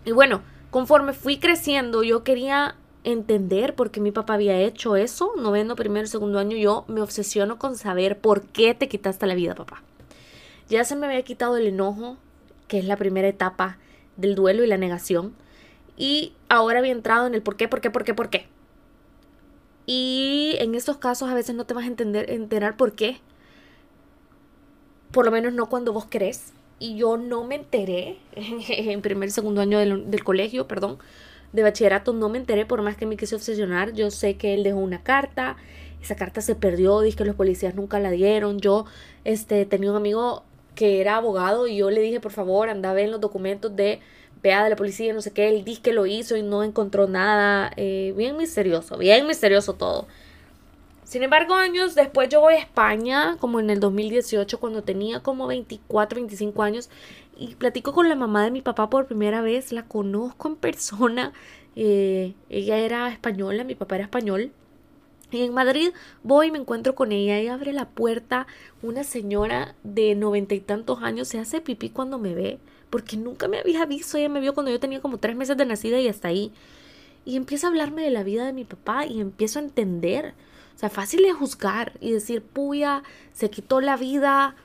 y 0.05 0.11
bueno, 0.11 0.41
conforme 0.69 1.13
fui 1.13 1.39
creciendo, 1.39 2.03
yo 2.03 2.23
quería 2.23 2.75
entender 3.03 3.75
por 3.75 3.91
qué 3.91 3.99
mi 3.99 4.11
papá 4.11 4.35
había 4.35 4.59
hecho 4.59 4.95
eso. 4.95 5.33
Noveno, 5.35 5.75
primero, 5.75 6.07
segundo 6.07 6.39
año, 6.39 6.55
yo 6.57 6.85
me 6.87 7.01
obsesiono 7.01 7.57
con 7.57 7.75
saber 7.75 8.19
por 8.19 8.43
qué 8.43 8.75
te 8.75 8.87
quitaste 8.87 9.25
la 9.25 9.35
vida, 9.35 9.55
papá. 9.55 9.81
Ya 10.69 10.83
se 10.83 10.95
me 10.95 11.07
había 11.07 11.23
quitado 11.23 11.57
el 11.57 11.67
enojo, 11.67 12.17
que 12.67 12.79
es 12.79 12.85
la 12.85 12.97
primera 12.97 13.27
etapa 13.27 13.77
del 14.17 14.35
duelo 14.35 14.63
y 14.63 14.67
la 14.67 14.77
negación. 14.77 15.35
Y 15.97 16.33
ahora 16.49 16.79
había 16.79 16.91
entrado 16.91 17.25
en 17.27 17.35
el 17.35 17.41
por 17.41 17.55
qué, 17.55 17.67
por 17.67 17.81
qué, 17.81 17.89
por 17.89 18.03
qué, 18.03 18.13
por 18.13 18.29
qué. 18.29 18.47
Y 19.87 20.55
en 20.59 20.75
estos 20.75 20.97
casos 20.97 21.29
a 21.29 21.35
veces 21.35 21.55
no 21.55 21.65
te 21.65 21.73
vas 21.73 21.85
a 21.85 21.87
entender, 21.87 22.29
enterar 22.29 22.77
por 22.77 22.93
qué. 22.93 23.21
Por 25.11 25.25
lo 25.25 25.31
menos 25.31 25.53
no 25.53 25.67
cuando 25.67 25.93
vos 25.93 26.05
querés 26.05 26.53
y 26.79 26.97
yo 26.97 27.17
no 27.17 27.43
me 27.43 27.55
enteré 27.55 28.17
en 28.35 29.01
primer 29.01 29.31
segundo 29.31 29.61
año 29.61 29.79
del, 29.79 30.23
colegio, 30.23 30.67
perdón, 30.67 30.97
de 31.53 31.63
bachillerato, 31.63 32.13
no 32.13 32.29
me 32.29 32.37
enteré 32.37 32.65
por 32.65 32.81
más 32.81 32.97
que 32.97 33.05
me 33.05 33.17
quise 33.17 33.35
obsesionar. 33.35 33.93
Yo 33.93 34.11
sé 34.11 34.35
que 34.35 34.53
él 34.53 34.63
dejó 34.63 34.79
una 34.79 35.03
carta, 35.03 35.57
esa 36.01 36.15
carta 36.15 36.41
se 36.41 36.55
perdió, 36.55 37.01
dije 37.01 37.17
que 37.17 37.25
los 37.25 37.35
policías 37.35 37.75
nunca 37.75 37.99
la 37.99 38.11
dieron. 38.11 38.59
Yo 38.59 38.85
este, 39.23 39.65
tenía 39.65 39.91
un 39.91 39.97
amigo 39.97 40.43
que 40.75 40.99
era 40.99 41.15
abogado 41.15 41.67
y 41.67 41.77
yo 41.77 41.89
le 41.89 42.01
dije, 42.01 42.19
por 42.19 42.33
favor, 42.33 42.69
anda 42.69 42.91
a 42.91 42.93
ver 42.93 43.09
los 43.09 43.21
documentos 43.21 43.75
de 43.75 44.01
vea 44.43 44.63
de 44.63 44.69
la 44.69 44.75
policía, 44.75 45.13
no 45.13 45.21
sé 45.21 45.31
qué, 45.31 45.49
él 45.49 45.63
dice 45.63 45.81
que 45.81 45.93
lo 45.93 46.05
hizo 46.05 46.35
y 46.35 46.43
no 46.43 46.63
encontró 46.63 47.07
nada. 47.07 47.71
Eh, 47.77 48.13
bien 48.15 48.37
misterioso, 48.37 48.97
bien 48.97 49.25
misterioso 49.25 49.73
todo. 49.73 50.07
Sin 51.05 51.21
embargo, 51.21 51.53
años 51.53 51.93
después 51.93 52.29
yo 52.29 52.41
voy 52.41 52.55
a 52.55 52.59
España, 52.59 53.37
como 53.39 53.59
en 53.59 53.69
el 53.69 53.79
2018, 53.79 54.59
cuando 54.59 54.81
tenía 54.83 55.19
como 55.21 55.45
24, 55.45 56.15
25 56.15 56.63
años, 56.63 56.89
y 57.37 57.53
platico 57.55 57.93
con 57.93 58.09
la 58.09 58.15
mamá 58.15 58.43
de 58.43 58.49
mi 58.49 58.63
papá 58.63 58.89
por 58.89 59.05
primera 59.05 59.41
vez, 59.41 59.71
la 59.71 59.83
conozco 59.85 60.47
en 60.47 60.55
persona, 60.55 61.31
eh, 61.75 62.33
ella 62.49 62.79
era 62.79 63.09
española, 63.11 63.63
mi 63.63 63.75
papá 63.75 63.95
era 63.95 64.05
español. 64.05 64.51
Y 65.31 65.43
en 65.43 65.53
Madrid 65.53 65.91
voy 66.23 66.47
y 66.47 66.51
me 66.51 66.57
encuentro 66.57 66.95
con 66.95 67.11
ella 67.11 67.39
y 67.39 67.47
abre 67.49 67.71
la 67.71 67.87
puerta 67.89 68.47
una 68.81 69.03
señora 69.03 69.75
de 69.83 70.15
noventa 70.15 70.55
y 70.55 70.59
tantos 70.59 71.03
años, 71.03 71.27
se 71.27 71.37
hace 71.39 71.61
pipí 71.61 71.89
cuando 71.89 72.17
me 72.17 72.33
ve, 72.33 72.57
porque 72.89 73.15
nunca 73.15 73.47
me 73.47 73.59
había 73.59 73.85
visto, 73.85 74.17
ella 74.17 74.29
me 74.29 74.39
vio 74.39 74.55
cuando 74.55 74.71
yo 74.71 74.79
tenía 74.79 75.01
como 75.01 75.19
tres 75.19 75.35
meses 75.35 75.55
de 75.55 75.65
nacida 75.67 75.99
y 75.99 76.07
hasta 76.07 76.29
ahí. 76.29 76.51
Y 77.25 77.35
empieza 77.35 77.67
a 77.67 77.69
hablarme 77.69 78.03
de 78.03 78.11
la 78.11 78.23
vida 78.23 78.45
de 78.45 78.53
mi 78.53 78.65
papá 78.65 79.05
y 79.05 79.21
empiezo 79.21 79.59
a 79.59 79.63
entender 79.63 80.33
o 80.75 80.77
sea, 80.77 80.89
fácil 80.89 81.23
es 81.25 81.35
juzgar 81.35 81.93
y 82.01 82.11
decir, 82.11 82.41
puya, 82.41 83.03
se 83.33 83.49
quitó 83.49 83.79
la 83.79 83.95
vida. 83.95 84.55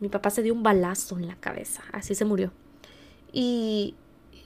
Mi 0.00 0.08
papá 0.08 0.30
se 0.30 0.42
dio 0.42 0.52
un 0.52 0.62
balazo 0.62 1.16
en 1.18 1.28
la 1.28 1.36
cabeza, 1.36 1.82
así 1.92 2.14
se 2.14 2.24
murió. 2.24 2.52
Y 3.32 3.94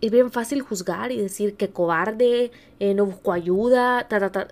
es 0.01 0.11
bien 0.11 0.31
fácil 0.31 0.61
juzgar 0.61 1.11
y 1.11 1.17
decir 1.17 1.55
que 1.55 1.71
cobarde, 1.71 2.51
eh, 2.81 2.95
no 2.95 3.07
buscó 3.07 3.33
ayuda, 3.33 4.09
ta, 4.09 4.21
ta, 4.21 4.31
ta. 4.31 4.49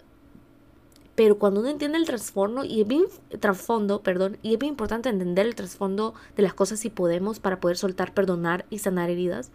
Pero 1.14 1.38
cuando 1.38 1.60
uno 1.60 1.68
entiende 1.68 1.98
el 1.98 2.06
trasfondo, 2.06 2.64
y 2.64 2.80
es 2.80 2.86
bien, 2.86 3.04
trasfondo, 3.40 4.02
perdón, 4.02 4.38
y 4.42 4.54
es 4.54 4.58
bien 4.58 4.70
importante 4.70 5.08
entender 5.08 5.46
el 5.46 5.54
trasfondo 5.54 6.14
de 6.36 6.44
las 6.44 6.54
cosas 6.54 6.80
si 6.80 6.90
podemos 6.90 7.40
para 7.40 7.60
poder 7.60 7.76
soltar, 7.76 8.14
perdonar 8.14 8.64
y 8.70 8.78
sanar 8.78 9.10
heridas, 9.10 9.50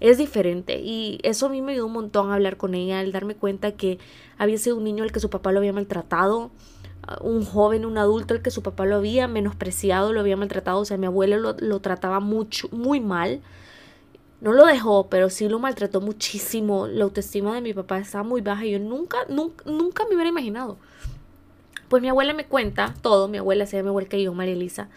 es 0.00 0.18
diferente. 0.18 0.80
Y 0.80 1.20
eso 1.22 1.46
a 1.46 1.48
mí 1.50 1.62
me 1.62 1.72
ayudó 1.72 1.86
un 1.86 1.92
montón 1.92 2.30
a 2.30 2.34
hablar 2.34 2.56
con 2.56 2.74
ella, 2.74 3.00
al 3.00 3.12
darme 3.12 3.36
cuenta 3.36 3.72
que 3.72 3.98
había 4.38 4.58
sido 4.58 4.76
un 4.76 4.84
niño 4.84 5.04
al 5.04 5.12
que 5.12 5.20
su 5.20 5.30
papá 5.30 5.52
lo 5.52 5.58
había 5.58 5.72
maltratado. 5.72 6.50
era 7.06 7.18
un 7.20 7.44
joven, 7.44 7.84
un 7.84 7.98
adulto, 7.98 8.34
el 8.34 8.42
que 8.42 8.50
su 8.50 8.62
papá 8.62 8.86
lo 8.86 8.96
había 8.96 9.28
menospreciado, 9.28 10.12
lo 10.12 10.20
había 10.20 10.36
maltratado. 10.36 10.80
O 10.80 10.84
sea, 10.84 10.96
mi 10.96 11.06
abuelo 11.06 11.38
lo, 11.38 11.56
lo 11.58 11.80
trataba 11.80 12.20
mucho, 12.20 12.68
muy 12.72 13.00
mal. 13.00 13.40
No 14.40 14.52
lo 14.52 14.64
dejó, 14.64 15.08
pero 15.08 15.28
sí 15.28 15.48
lo 15.48 15.58
maltrató 15.58 16.00
muchísimo. 16.00 16.86
La 16.86 17.04
autoestima 17.04 17.54
de 17.54 17.60
mi 17.60 17.74
papá 17.74 17.98
estaba 17.98 18.24
muy 18.24 18.40
baja 18.40 18.64
y 18.64 18.72
yo 18.72 18.78
nunca, 18.78 19.18
nunca, 19.28 19.64
nunca 19.66 20.04
me 20.08 20.14
hubiera 20.14 20.30
imaginado. 20.30 20.78
Pues 21.90 22.02
mi 22.02 22.08
abuela 22.08 22.32
me 22.32 22.46
cuenta 22.46 22.94
todo, 23.02 23.28
mi 23.28 23.38
abuela 23.38 23.66
se 23.66 23.76
llama 23.76 23.90
igual 23.90 24.08
que 24.08 24.22
yo, 24.22 24.32
María 24.32 24.54
Elisa. 24.54 24.88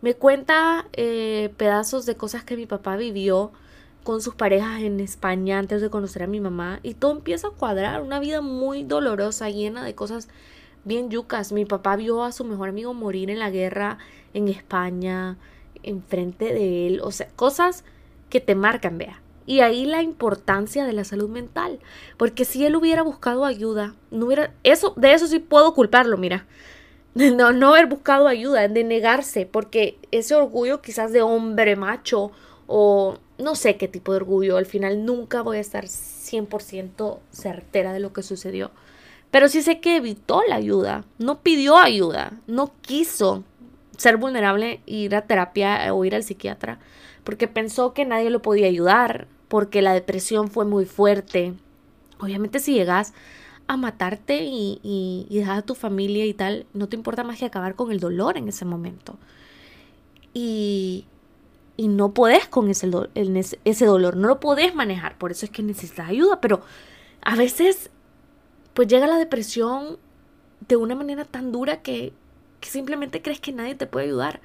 Me 0.00 0.14
cuenta 0.14 0.86
eh, 0.94 1.52
pedazos 1.56 2.06
de 2.06 2.16
cosas 2.16 2.42
que 2.42 2.56
mi 2.56 2.66
papá 2.66 2.96
vivió 2.96 3.52
con 4.02 4.22
sus 4.22 4.34
parejas 4.34 4.80
en 4.82 5.00
España 5.00 5.58
antes 5.58 5.80
de 5.80 5.90
conocer 5.90 6.22
a 6.22 6.26
mi 6.26 6.40
mamá 6.40 6.80
y 6.82 6.94
todo 6.94 7.12
empieza 7.12 7.48
a 7.48 7.52
cuadrar, 7.52 8.02
una 8.02 8.20
vida 8.20 8.40
muy 8.40 8.82
dolorosa, 8.82 9.50
llena 9.50 9.84
de 9.84 9.94
cosas 9.94 10.28
bien 10.84 11.10
yucas. 11.10 11.52
Mi 11.52 11.64
papá 11.64 11.96
vio 11.96 12.24
a 12.24 12.32
su 12.32 12.44
mejor 12.44 12.70
amigo 12.70 12.94
morir 12.94 13.30
en 13.30 13.38
la 13.38 13.50
guerra 13.50 13.98
en 14.34 14.48
España, 14.48 15.36
enfrente 15.82 16.52
de 16.52 16.86
él, 16.86 17.00
o 17.02 17.10
sea, 17.10 17.28
cosas 17.36 17.84
que 18.28 18.40
te 18.40 18.54
marcan, 18.54 18.98
vea. 18.98 19.20
Y 19.46 19.60
ahí 19.60 19.84
la 19.84 20.02
importancia 20.02 20.84
de 20.84 20.92
la 20.92 21.04
salud 21.04 21.28
mental, 21.28 21.80
porque 22.16 22.44
si 22.44 22.64
él 22.64 22.76
hubiera 22.76 23.02
buscado 23.02 23.44
ayuda, 23.44 23.94
no 24.10 24.26
hubiera 24.26 24.52
eso 24.62 24.94
de 24.96 25.12
eso 25.12 25.26
sí 25.26 25.38
puedo 25.38 25.74
culparlo, 25.74 26.16
mira. 26.16 26.46
No, 27.12 27.52
no 27.52 27.70
haber 27.70 27.86
buscado 27.86 28.28
ayuda, 28.28 28.68
de 28.68 28.84
negarse, 28.84 29.44
porque 29.44 29.98
ese 30.12 30.36
orgullo 30.36 30.80
quizás 30.80 31.12
de 31.12 31.22
hombre 31.22 31.74
macho 31.74 32.30
o 32.68 33.18
no 33.40 33.54
sé 33.54 33.76
qué 33.76 33.88
tipo 33.88 34.12
de 34.12 34.16
orgullo, 34.16 34.56
al 34.56 34.66
final 34.66 35.04
nunca 35.04 35.42
voy 35.42 35.58
a 35.58 35.60
estar 35.60 35.84
100% 35.84 37.18
certera 37.30 37.92
de 37.92 38.00
lo 38.00 38.12
que 38.12 38.22
sucedió. 38.22 38.70
Pero 39.30 39.48
sí 39.48 39.62
sé 39.62 39.80
que 39.80 39.96
evitó 39.96 40.42
la 40.48 40.56
ayuda, 40.56 41.04
no 41.18 41.40
pidió 41.40 41.76
ayuda, 41.76 42.40
no 42.46 42.72
quiso 42.80 43.44
ser 43.96 44.16
vulnerable, 44.16 44.80
ir 44.86 45.14
a 45.14 45.26
terapia 45.26 45.94
o 45.94 46.04
ir 46.04 46.14
al 46.14 46.24
psiquiatra, 46.24 46.78
porque 47.22 47.48
pensó 47.48 47.92
que 47.92 48.04
nadie 48.04 48.30
lo 48.30 48.42
podía 48.42 48.66
ayudar, 48.66 49.28
porque 49.48 49.82
la 49.82 49.92
depresión 49.92 50.48
fue 50.48 50.64
muy 50.64 50.84
fuerte. 50.84 51.54
Obviamente 52.18 52.58
si 52.58 52.74
llegas 52.74 53.12
a 53.66 53.76
matarte 53.76 54.42
y, 54.42 54.80
y, 54.82 55.26
dejar 55.30 55.58
a 55.58 55.62
tu 55.62 55.76
familia 55.76 56.26
y 56.26 56.34
tal, 56.34 56.66
no 56.72 56.88
te 56.88 56.96
importa 56.96 57.22
más 57.22 57.38
que 57.38 57.44
acabar 57.44 57.76
con 57.76 57.92
el 57.92 58.00
dolor 58.00 58.36
en 58.36 58.48
ese 58.48 58.64
momento. 58.64 59.16
Y, 60.34 61.06
y 61.80 61.88
no 61.88 62.12
podés 62.12 62.46
con 62.46 62.68
ese, 62.68 62.90
ese 63.64 63.86
dolor, 63.86 64.14
no 64.14 64.28
lo 64.28 64.38
podés 64.38 64.74
manejar, 64.74 65.16
por 65.16 65.30
eso 65.30 65.46
es 65.46 65.50
que 65.50 65.62
necesitas 65.62 66.10
ayuda, 66.10 66.38
pero 66.38 66.60
a 67.22 67.36
veces 67.36 67.88
pues 68.74 68.86
llega 68.86 69.06
la 69.06 69.16
depresión 69.16 69.98
de 70.68 70.76
una 70.76 70.94
manera 70.94 71.24
tan 71.24 71.52
dura 71.52 71.80
que, 71.80 72.12
que 72.60 72.68
simplemente 72.68 73.22
crees 73.22 73.40
que 73.40 73.52
nadie 73.52 73.76
te 73.76 73.86
puede 73.86 74.04
ayudar. 74.04 74.42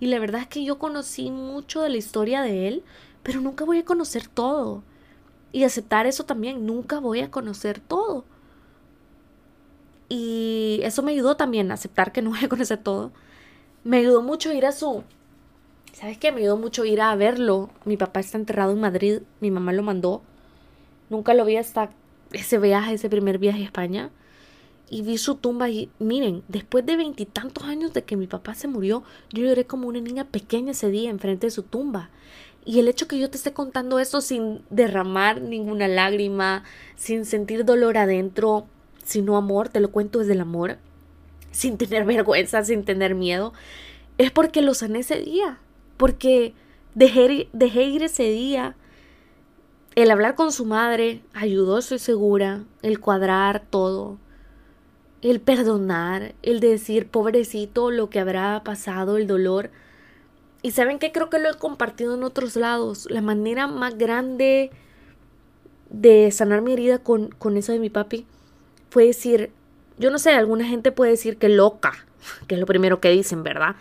Y 0.00 0.06
la 0.06 0.18
verdad 0.18 0.40
es 0.40 0.46
que 0.46 0.64
yo 0.64 0.78
conocí 0.78 1.30
mucho 1.30 1.82
de 1.82 1.90
la 1.90 1.98
historia 1.98 2.40
de 2.40 2.68
él, 2.68 2.84
pero 3.22 3.42
nunca 3.42 3.66
voy 3.66 3.80
a 3.80 3.84
conocer 3.84 4.26
todo. 4.26 4.82
Y 5.52 5.64
aceptar 5.64 6.06
eso 6.06 6.24
también, 6.24 6.64
nunca 6.64 7.00
voy 7.00 7.20
a 7.20 7.30
conocer 7.30 7.80
todo. 7.80 8.24
Y 10.08 10.80
eso 10.84 11.02
me 11.02 11.12
ayudó 11.12 11.36
también 11.36 11.70
a 11.70 11.74
aceptar 11.74 12.12
que 12.12 12.22
no 12.22 12.30
voy 12.30 12.46
a 12.46 12.48
conocer 12.48 12.82
todo. 12.82 13.12
Me 13.84 13.98
ayudó 13.98 14.22
mucho 14.22 14.54
ir 14.54 14.64
a 14.64 14.72
su... 14.72 15.04
¿Sabes 15.92 16.18
qué? 16.18 16.32
Me 16.32 16.40
ayudó 16.40 16.56
mucho 16.56 16.84
ir 16.84 17.00
a 17.00 17.14
verlo. 17.16 17.70
Mi 17.84 17.96
papá 17.96 18.20
está 18.20 18.38
enterrado 18.38 18.72
en 18.72 18.80
Madrid, 18.80 19.20
mi 19.40 19.50
mamá 19.50 19.72
lo 19.72 19.82
mandó. 19.82 20.22
Nunca 21.10 21.34
lo 21.34 21.44
vi 21.44 21.56
hasta 21.56 21.90
ese 22.32 22.58
viaje, 22.58 22.94
ese 22.94 23.10
primer 23.10 23.38
viaje 23.38 23.62
a 23.62 23.64
España. 23.64 24.10
Y 24.90 25.02
vi 25.02 25.18
su 25.18 25.34
tumba 25.34 25.68
y 25.68 25.90
miren, 25.98 26.42
después 26.48 26.86
de 26.86 26.96
veintitantos 26.96 27.64
años 27.64 27.92
de 27.92 28.04
que 28.04 28.16
mi 28.16 28.26
papá 28.26 28.54
se 28.54 28.68
murió, 28.68 29.02
yo 29.30 29.44
lloré 29.44 29.66
como 29.66 29.88
una 29.88 30.00
niña 30.00 30.24
pequeña 30.24 30.70
ese 30.70 30.90
día 30.90 31.10
enfrente 31.10 31.46
de 31.46 31.50
su 31.50 31.62
tumba. 31.62 32.10
Y 32.64 32.78
el 32.80 32.88
hecho 32.88 33.08
que 33.08 33.18
yo 33.18 33.30
te 33.30 33.36
esté 33.36 33.52
contando 33.52 33.98
eso 33.98 34.20
sin 34.20 34.62
derramar 34.70 35.40
ninguna 35.40 35.88
lágrima, 35.88 36.64
sin 36.96 37.24
sentir 37.24 37.64
dolor 37.64 37.98
adentro, 37.98 38.66
sino 39.04 39.36
amor, 39.36 39.68
te 39.68 39.80
lo 39.80 39.90
cuento 39.90 40.18
desde 40.18 40.34
el 40.34 40.40
amor, 40.40 40.76
sin 41.50 41.78
tener 41.78 42.04
vergüenza, 42.06 42.64
sin 42.64 42.84
tener 42.84 43.14
miedo, 43.14 43.52
es 44.18 44.30
porque 44.30 44.62
lo 44.62 44.74
sané 44.74 45.00
ese 45.00 45.20
día, 45.20 45.58
porque 45.98 46.54
dejé, 46.94 47.48
ir 47.84 48.02
ese 48.02 48.30
día. 48.30 48.74
El 49.94 50.10
hablar 50.10 50.34
con 50.34 50.52
su 50.52 50.64
madre 50.64 51.20
ayudó, 51.34 51.82
soy 51.82 51.98
segura, 51.98 52.64
el 52.82 53.00
cuadrar 53.00 53.64
todo, 53.68 54.18
el 55.20 55.40
perdonar, 55.40 56.34
el 56.42 56.60
decir, 56.60 57.08
pobrecito, 57.08 57.90
lo 57.90 58.08
que 58.08 58.20
habrá 58.20 58.62
pasado, 58.64 59.18
el 59.18 59.26
dolor. 59.26 59.70
Y 60.62 60.70
saben 60.70 60.98
que 60.98 61.12
creo 61.12 61.28
que 61.28 61.38
lo 61.38 61.50
he 61.50 61.54
compartido 61.54 62.14
en 62.14 62.22
otros 62.22 62.56
lados. 62.56 63.06
La 63.10 63.20
manera 63.20 63.66
más 63.66 63.98
grande 63.98 64.70
de 65.90 66.30
sanar 66.30 66.62
mi 66.62 66.72
herida 66.72 66.98
con, 66.98 67.28
con 67.30 67.56
eso 67.56 67.72
de 67.72 67.78
mi 67.78 67.90
papi 67.90 68.26
fue 68.90 69.06
decir, 69.06 69.50
yo 69.98 70.10
no 70.10 70.18
sé, 70.18 70.30
alguna 70.30 70.64
gente 70.64 70.92
puede 70.92 71.12
decir 71.12 71.38
que 71.38 71.48
loca, 71.48 71.92
que 72.46 72.54
es 72.54 72.60
lo 72.60 72.66
primero 72.66 73.00
que 73.00 73.10
dicen, 73.10 73.42
¿verdad? 73.42 73.74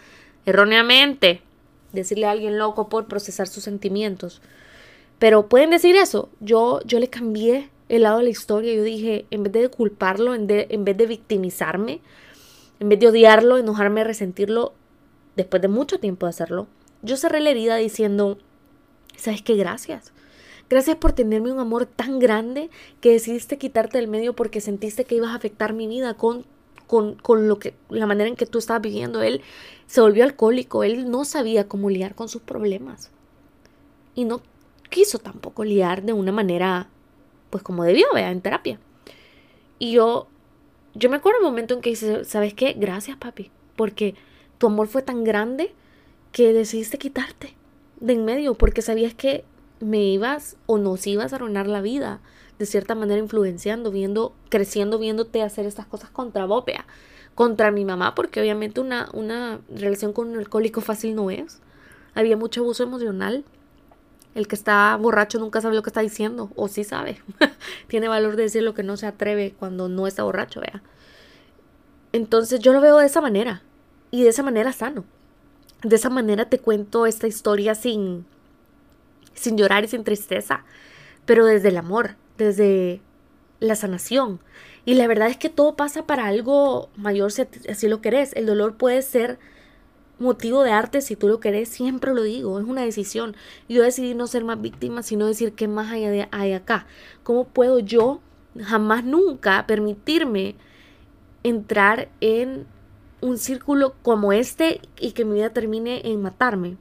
Erróneamente, 0.46 1.42
decirle 1.94 2.28
a 2.28 2.32
alguien 2.32 2.58
loco 2.58 2.90
por 2.90 3.08
procesar 3.08 3.48
sus 3.48 3.64
sentimientos. 3.64 4.42
Pero 5.20 5.48
pueden 5.48 5.72
decir 5.72 5.96
eso. 5.96 6.30
Yo, 6.40 6.82
yo 6.86 7.00
le 7.00 7.10
cambié 7.10 7.70
el 7.90 8.04
lado 8.04 8.18
de 8.20 8.26
la 8.26 8.30
historia. 8.30 8.74
Yo 8.74 8.84
dije, 8.84 9.26
en 9.32 9.44
vez 9.44 9.54
de 9.54 9.70
culparlo, 9.70 10.36
en, 10.36 10.48
en 10.50 10.86
vez 10.86 10.98
de 10.98 11.06
victimizarme, 11.06 12.02
en 12.80 12.90
vez 12.90 13.00
de 13.00 13.08
odiarlo, 13.08 13.58
enojarme, 13.58 14.04
resentirlo, 14.04 14.74
después 15.36 15.62
de 15.62 15.68
mucho 15.68 16.00
tiempo 16.00 16.26
de 16.26 16.32
hacerlo, 16.32 16.68
yo 17.02 17.18
cerré 17.18 17.40
la 17.40 17.52
herida 17.52 17.78
diciendo, 17.78 18.38
¿sabes 19.16 19.42
qué? 19.42 19.56
Gracias. 19.56 20.12
Gracias 20.70 20.98
por 20.98 21.14
tenerme 21.14 21.52
un 21.52 21.60
amor 21.60 21.86
tan 21.86 22.20
grande 22.20 22.70
que 23.00 23.12
decidiste 23.12 23.58
quitarte 23.58 23.98
del 23.98 24.10
medio 24.10 24.34
porque 24.34 24.60
sentiste 24.60 25.06
que 25.06 25.16
ibas 25.16 25.32
a 25.32 25.36
afectar 25.36 25.74
mi 25.74 25.88
vida 25.88 26.16
con, 26.16 26.46
con, 26.88 27.16
con 27.16 27.48
lo 27.48 27.58
que, 27.58 27.74
la 27.90 28.06
manera 28.06 28.30
en 28.30 28.36
que 28.36 28.46
tú 28.46 28.58
estabas 28.58 28.82
viviendo. 28.82 29.22
Él 29.24 29.42
se 29.88 30.02
volvió 30.02 30.24
alcohólico, 30.24 30.84
él 30.84 31.10
no 31.10 31.26
sabía 31.26 31.68
cómo 31.68 31.90
lidiar 31.90 32.14
con 32.14 32.30
sus 32.30 32.42
problemas. 32.42 33.10
Y 34.16 34.26
no 34.26 34.42
quiso 34.90 35.20
tampoco 35.20 35.64
lidiar 35.64 36.04
de 36.04 36.14
una 36.14 36.32
manera, 36.32 36.90
pues 37.50 37.64
como 37.64 37.84
debió, 37.84 38.08
vea, 38.14 38.32
en 38.32 38.42
terapia. 38.42 38.80
Y 39.80 39.94
yo, 39.94 40.28
yo 40.94 41.10
me 41.10 41.18
acuerdo 41.18 41.40
el 41.40 41.46
momento 41.46 41.74
en 41.74 41.82
que 41.82 41.92
dice, 41.92 42.26
¿sabes 42.26 42.54
qué? 42.54 42.74
Gracias, 42.74 43.18
papi, 43.18 43.52
porque 43.76 44.16
tu 44.58 44.68
amor 44.68 44.88
fue 44.88 45.02
tan 45.02 45.24
grande 45.24 45.74
que 46.32 46.54
decidiste 46.54 46.98
quitarte 46.98 47.56
de 48.00 48.14
en 48.14 48.26
medio 48.26 48.54
porque 48.56 48.82
sabías 48.82 49.14
que 49.14 49.44
me 49.80 50.04
ibas 50.04 50.58
o 50.66 50.78
nos 50.78 51.06
ibas 51.08 51.34
a 51.34 51.38
arruinar 51.38 51.68
la 51.68 51.82
vida, 51.82 52.20
de 52.60 52.66
cierta 52.66 52.96
manera 52.96 53.20
influenciando, 53.20 53.92
viendo, 53.92 54.34
creciendo, 54.50 54.98
viéndote 54.98 55.44
hacer 55.44 55.66
estas 55.66 55.86
cosas 55.86 56.10
contra 56.10 56.46
Bopea, 56.46 56.86
contra 57.38 57.70
mi 57.70 57.86
mamá, 57.86 58.16
porque 58.16 58.42
obviamente 58.42 58.82
una, 58.82 59.10
una 59.14 59.60
relación 59.70 60.12
con 60.12 60.30
un 60.30 60.38
alcohólico 60.40 60.82
fácil 60.82 61.14
no 61.14 61.30
es. 61.30 61.60
Había 62.16 62.36
mucho 62.36 62.62
abuso 62.62 62.82
emocional. 62.82 63.46
El 64.34 64.48
que 64.48 64.56
está 64.56 64.98
borracho 65.00 65.38
nunca 65.38 65.62
sabe 65.62 65.76
lo 65.76 65.84
que 65.84 65.92
está 65.92 66.02
diciendo, 66.02 66.50
o 66.56 66.68
sí 66.68 66.84
sabe. 66.84 67.22
Tiene 67.88 68.08
valor 68.08 68.38
de 68.38 68.44
decir 68.44 68.64
lo 68.64 68.74
que 68.74 68.82
no 68.82 68.98
se 68.98 69.06
atreve 69.06 69.54
cuando 69.60 69.88
no 69.88 70.08
está 70.08 70.24
borracho, 70.24 70.62
vea. 70.62 70.82
Entonces 72.12 72.60
yo 72.60 72.74
lo 72.74 72.82
veo 72.82 72.98
de 72.98 73.06
esa 73.06 73.22
manera, 73.22 73.62
y 74.10 74.24
de 74.24 74.30
esa 74.30 74.42
manera 74.42 74.74
sano. 74.74 75.06
De 75.84 75.96
esa 75.96 76.10
manera 76.10 76.50
te 76.50 76.58
cuento 76.58 77.06
esta 77.06 77.28
historia 77.28 77.76
sin, 77.76 78.26
sin 79.36 79.60
llorar 79.60 79.84
y 79.84 79.90
sin 79.90 80.04
tristeza, 80.04 80.66
pero 81.28 81.46
desde 81.46 81.68
el 81.68 81.78
amor, 81.78 82.16
desde 82.36 83.00
la 83.60 83.76
sanación. 83.76 84.40
Y 84.88 84.94
la 84.94 85.06
verdad 85.06 85.28
es 85.28 85.36
que 85.36 85.50
todo 85.50 85.76
pasa 85.76 86.06
para 86.06 86.28
algo 86.28 86.88
mayor 86.96 87.34
si 87.34 87.46
así 87.70 87.90
lo 87.90 88.00
querés. 88.00 88.32
El 88.38 88.46
dolor 88.46 88.78
puede 88.78 89.02
ser 89.02 89.38
motivo 90.18 90.64
de 90.64 90.72
arte 90.72 91.02
si 91.02 91.18
tú 91.18 91.28
lo 91.28 91.42
querés, 91.42 91.68
siempre 91.68 92.14
lo 92.14 92.24
digo, 92.24 92.58
es 92.58 92.66
una 92.66 92.84
decisión. 92.84 93.36
Yo 93.68 93.84
decidí 93.84 94.16
no 94.16 94.28
ser 94.28 94.46
más 94.46 94.62
víctima, 94.62 95.04
sino 95.04 95.28
decir 95.28 95.52
qué 95.52 95.68
más 95.68 95.92
hay, 95.92 96.06
de, 96.06 96.30
hay 96.32 96.54
acá. 96.54 96.88
¿Cómo 97.24 97.44
puedo 97.44 97.80
yo 97.80 98.22
jamás 98.64 99.04
nunca 99.04 99.68
permitirme 99.68 100.56
entrar 101.44 102.08
en 102.22 102.66
un 103.20 103.38
círculo 103.40 103.94
como 104.04 104.32
este 104.32 104.80
y 105.02 105.12
que 105.12 105.26
mi 105.26 105.34
vida 105.34 105.50
termine 105.50 106.00
en 106.06 106.22
matarme? 106.22 106.78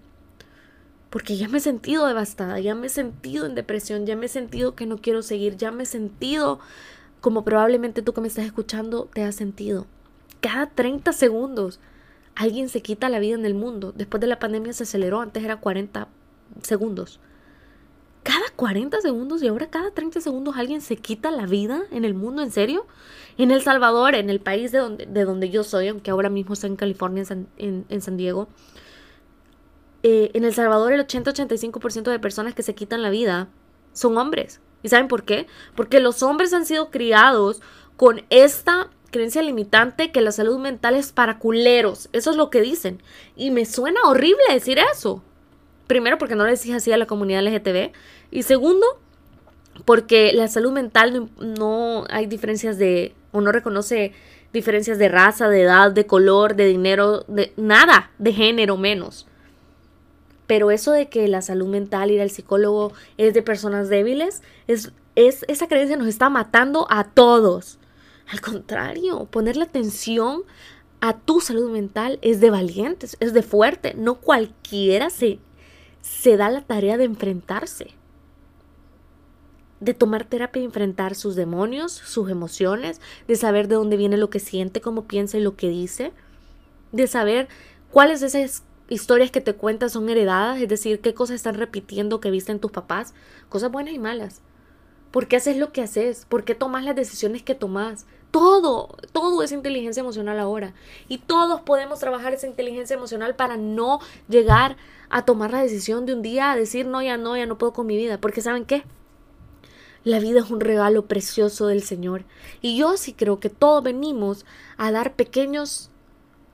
porque 1.10 1.36
ya 1.36 1.48
me 1.48 1.58
he 1.58 1.60
sentido 1.60 2.06
devastada, 2.06 2.60
ya 2.60 2.74
me 2.74 2.88
he 2.88 2.90
sentido 2.90 3.46
en 3.46 3.54
depresión, 3.54 4.04
ya 4.04 4.16
me 4.16 4.26
he 4.26 4.28
sentido 4.28 4.74
que 4.74 4.84
no 4.84 4.98
quiero 4.98 5.22
seguir, 5.22 5.56
ya 5.56 5.70
me 5.70 5.84
he 5.84 5.86
sentido 5.86 6.58
como 7.20 7.44
probablemente 7.44 8.02
tú 8.02 8.12
que 8.12 8.20
me 8.20 8.28
estás 8.28 8.44
escuchando 8.44 9.08
te 9.12 9.22
has 9.22 9.34
sentido. 9.34 9.86
Cada 10.40 10.66
30 10.66 11.12
segundos 11.12 11.80
alguien 12.34 12.68
se 12.68 12.82
quita 12.82 13.08
la 13.08 13.18
vida 13.18 13.34
en 13.34 13.46
el 13.46 13.54
mundo. 13.54 13.92
Después 13.96 14.20
de 14.20 14.26
la 14.26 14.38
pandemia 14.38 14.72
se 14.72 14.84
aceleró, 14.84 15.20
antes 15.20 15.42
era 15.42 15.56
40 15.56 16.08
segundos. 16.62 17.18
Cada 18.22 18.50
40 18.56 19.00
segundos 19.00 19.42
y 19.42 19.48
ahora 19.48 19.70
cada 19.70 19.92
30 19.92 20.20
segundos 20.20 20.56
alguien 20.56 20.80
se 20.80 20.96
quita 20.96 21.30
la 21.30 21.46
vida 21.46 21.82
en 21.92 22.04
el 22.04 22.14
mundo, 22.14 22.42
¿en 22.42 22.50
serio? 22.50 22.86
En 23.38 23.52
El 23.52 23.62
Salvador, 23.62 24.14
en 24.16 24.30
el 24.30 24.40
país 24.40 24.72
de 24.72 24.78
donde, 24.78 25.06
de 25.06 25.24
donde 25.24 25.48
yo 25.48 25.62
soy, 25.62 25.88
aunque 25.88 26.10
ahora 26.10 26.28
mismo 26.28 26.54
estoy 26.54 26.70
en 26.70 26.76
California, 26.76 27.22
en 27.56 28.00
San, 28.02 28.16
Diego, 28.16 28.48
eh, 30.02 30.32
en 30.34 30.44
El 30.44 30.52
Salvador 30.54 30.92
el 30.92 31.06
80-85% 31.06 32.10
de 32.10 32.18
personas 32.18 32.54
que 32.54 32.62
se 32.64 32.74
quitan 32.74 33.00
la 33.00 33.10
vida 33.10 33.48
son 33.92 34.18
hombres. 34.18 34.60
¿Y 34.86 34.88
saben 34.88 35.08
por 35.08 35.24
qué? 35.24 35.48
Porque 35.74 35.98
los 35.98 36.22
hombres 36.22 36.52
han 36.52 36.64
sido 36.64 36.92
criados 36.92 37.60
con 37.96 38.22
esta 38.30 38.88
creencia 39.10 39.42
limitante 39.42 40.12
que 40.12 40.20
la 40.20 40.30
salud 40.30 40.60
mental 40.60 40.94
es 40.94 41.10
para 41.10 41.40
culeros. 41.40 42.08
Eso 42.12 42.30
es 42.30 42.36
lo 42.36 42.50
que 42.50 42.60
dicen. 42.60 43.02
Y 43.34 43.50
me 43.50 43.64
suena 43.64 43.98
horrible 44.04 44.44
decir 44.48 44.78
eso. 44.78 45.24
Primero, 45.88 46.18
porque 46.18 46.36
no 46.36 46.44
le 46.44 46.52
decís 46.52 46.72
así 46.72 46.92
a 46.92 46.98
la 46.98 47.06
comunidad 47.06 47.42
LGTB. 47.42 47.90
Y 48.30 48.44
segundo, 48.44 48.86
porque 49.84 50.32
la 50.32 50.46
salud 50.46 50.70
mental 50.70 51.30
no, 51.36 52.04
hay 52.08 52.26
diferencias 52.26 52.78
de, 52.78 53.12
o 53.32 53.40
no 53.40 53.50
reconoce 53.50 54.12
diferencias 54.52 54.98
de 54.98 55.08
raza, 55.08 55.48
de 55.48 55.62
edad, 55.62 55.90
de 55.90 56.06
color, 56.06 56.54
de 56.54 56.66
dinero, 56.66 57.24
de 57.26 57.52
nada, 57.56 58.12
de 58.18 58.32
género 58.32 58.76
menos. 58.76 59.26
Pero 60.46 60.70
eso 60.70 60.92
de 60.92 61.08
que 61.08 61.26
la 61.28 61.42
salud 61.42 61.66
mental, 61.66 62.10
ir 62.10 62.20
al 62.20 62.30
psicólogo 62.30 62.92
es 63.16 63.34
de 63.34 63.42
personas 63.42 63.88
débiles, 63.88 64.42
es, 64.66 64.92
es, 65.14 65.44
esa 65.48 65.66
creencia 65.66 65.96
nos 65.96 66.08
está 66.08 66.30
matando 66.30 66.86
a 66.90 67.04
todos. 67.04 67.78
Al 68.28 68.40
contrario, 68.40 69.26
ponerle 69.26 69.64
atención 69.64 70.42
a 71.00 71.18
tu 71.18 71.40
salud 71.40 71.70
mental 71.70 72.18
es 72.22 72.40
de 72.40 72.50
valientes, 72.50 73.16
es 73.20 73.32
de 73.32 73.42
fuerte. 73.42 73.94
No 73.94 74.16
cualquiera 74.16 75.10
se, 75.10 75.38
se 76.00 76.36
da 76.36 76.50
la 76.50 76.62
tarea 76.62 76.96
de 76.96 77.04
enfrentarse. 77.04 77.90
De 79.80 79.94
tomar 79.94 80.24
terapia 80.24 80.62
y 80.62 80.64
enfrentar 80.64 81.14
sus 81.14 81.36
demonios, 81.36 81.92
sus 81.92 82.30
emociones, 82.30 83.00
de 83.28 83.36
saber 83.36 83.68
de 83.68 83.74
dónde 83.74 83.96
viene 83.96 84.16
lo 84.16 84.30
que 84.30 84.40
siente, 84.40 84.80
cómo 84.80 85.04
piensa 85.04 85.36
y 85.36 85.42
lo 85.42 85.54
que 85.54 85.68
dice, 85.68 86.12
de 86.92 87.06
saber 87.06 87.48
cuáles 87.90 88.20
de 88.20 88.28
esas 88.28 88.62
historias 88.88 89.30
que 89.30 89.40
te 89.40 89.54
cuentas 89.54 89.92
son 89.92 90.08
heredadas, 90.08 90.60
es 90.60 90.68
decir, 90.68 91.00
qué 91.00 91.14
cosas 91.14 91.36
están 91.36 91.54
repitiendo 91.54 92.20
que 92.20 92.30
viste 92.30 92.52
en 92.52 92.60
tus 92.60 92.70
papás, 92.70 93.14
cosas 93.48 93.70
buenas 93.70 93.94
y 93.94 93.98
malas. 93.98 94.42
¿Por 95.10 95.28
qué 95.28 95.36
haces 95.36 95.56
lo 95.56 95.72
que 95.72 95.82
haces? 95.82 96.26
¿Por 96.28 96.44
qué 96.44 96.54
tomas 96.54 96.84
las 96.84 96.94
decisiones 96.94 97.42
que 97.42 97.54
tomas? 97.54 98.06
Todo, 98.30 98.96
todo 99.12 99.42
es 99.42 99.50
inteligencia 99.52 100.02
emocional 100.02 100.38
ahora. 100.38 100.74
Y 101.08 101.18
todos 101.18 101.62
podemos 101.62 102.00
trabajar 102.00 102.34
esa 102.34 102.46
inteligencia 102.46 102.94
emocional 102.94 103.34
para 103.34 103.56
no 103.56 104.00
llegar 104.28 104.76
a 105.08 105.24
tomar 105.24 105.52
la 105.52 105.62
decisión 105.62 106.04
de 106.04 106.12
un 106.12 106.22
día 106.22 106.52
a 106.52 106.56
decir, 106.56 106.86
no, 106.86 107.00
ya 107.00 107.16
no, 107.16 107.36
ya 107.36 107.46
no 107.46 107.56
puedo 107.56 107.72
con 107.72 107.86
mi 107.86 107.96
vida. 107.96 108.20
Porque 108.20 108.42
¿saben 108.42 108.66
qué? 108.66 108.84
La 110.04 110.20
vida 110.20 110.40
es 110.40 110.50
un 110.50 110.60
regalo 110.60 111.06
precioso 111.06 111.66
del 111.66 111.82
Señor. 111.82 112.24
Y 112.60 112.76
yo 112.76 112.96
sí 112.96 113.14
creo 113.14 113.40
que 113.40 113.48
todos 113.48 113.82
venimos 113.82 114.44
a 114.76 114.92
dar 114.92 115.14
pequeños, 115.14 115.90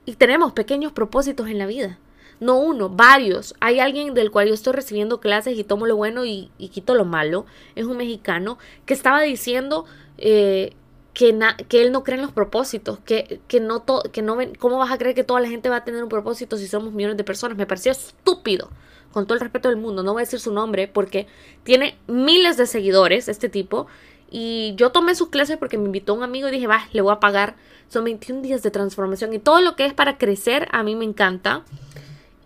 y 0.05 0.15
tenemos 0.15 0.53
pequeños 0.53 0.93
propósitos 0.93 1.49
en 1.49 1.57
la 1.57 1.65
vida 1.65 1.99
no 2.43 2.57
uno, 2.59 2.89
varios. 2.89 3.55
Hay 3.59 3.79
alguien 3.79 4.13
del 4.13 4.31
cual 4.31 4.47
yo 4.47 4.53
estoy 4.53 4.73
recibiendo 4.73 5.19
clases 5.19 5.57
y 5.57 5.63
tomo 5.63 5.85
lo 5.85 5.95
bueno 5.95 6.25
y, 6.25 6.49
quito 6.71 6.95
lo 6.95 7.05
malo. 7.05 7.45
Es 7.75 7.85
un 7.85 7.97
mexicano 7.97 8.57
que 8.85 8.93
estaba 8.93 9.21
diciendo 9.21 9.85
eh, 10.17 10.73
que, 11.13 11.37
que 11.67 11.81
él 11.81 11.91
no 11.91 12.03
cree 12.03 12.17
en 12.17 12.23
los 12.23 12.31
propósitos, 12.31 12.99
que, 12.99 13.39
que 13.47 13.59
no 13.59 13.83
que 13.85 14.21
no 14.21 14.35
ven, 14.35 14.55
¿cómo 14.55 14.77
vas 14.77 14.91
a 14.91 14.97
creer 14.97 15.15
que 15.15 15.23
toda 15.23 15.39
la 15.39 15.49
gente 15.49 15.69
va 15.69 15.77
a 15.77 15.83
tener 15.83 16.03
un 16.03 16.09
propósito 16.09 16.57
si 16.57 16.67
somos 16.67 16.93
millones 16.93 17.17
de 17.17 17.23
personas? 17.23 17.57
Me 17.57 17.65
pareció 17.65 17.91
estúpido, 17.91 18.69
con 19.11 19.25
todo 19.25 19.35
el 19.35 19.41
respeto 19.41 19.69
del 19.69 19.77
mundo, 19.77 20.03
no 20.03 20.13
voy 20.13 20.21
a 20.21 20.25
decir 20.25 20.39
su 20.39 20.51
nombre 20.51 20.87
porque 20.87 21.27
tiene 21.63 21.97
miles 22.07 22.57
de 22.57 22.65
seguidores 22.65 23.27
este 23.27 23.47
tipo 23.47 23.87
y 24.35 24.73
yo 24.75 24.91
tomé 24.91 25.13
sus 25.13 25.29
clases 25.29 25.57
porque 25.57 25.77
me 25.77 25.85
invitó 25.85 26.15
un 26.15 26.23
amigo 26.23 26.47
y 26.47 26.51
dije, 26.51 26.65
va, 26.65 26.87
le 26.91 27.01
voy 27.01 27.13
a 27.13 27.19
pagar. 27.19 27.55
Son 27.87 28.03
21 28.03 28.41
días 28.41 28.63
de 28.63 28.71
transformación 28.71 29.31
y 29.31 29.37
todo 29.37 29.61
lo 29.61 29.75
que 29.75 29.85
es 29.85 29.93
para 29.93 30.17
crecer 30.17 30.67
a 30.71 30.81
mí 30.81 30.95
me 30.95 31.05
encanta. 31.05 31.63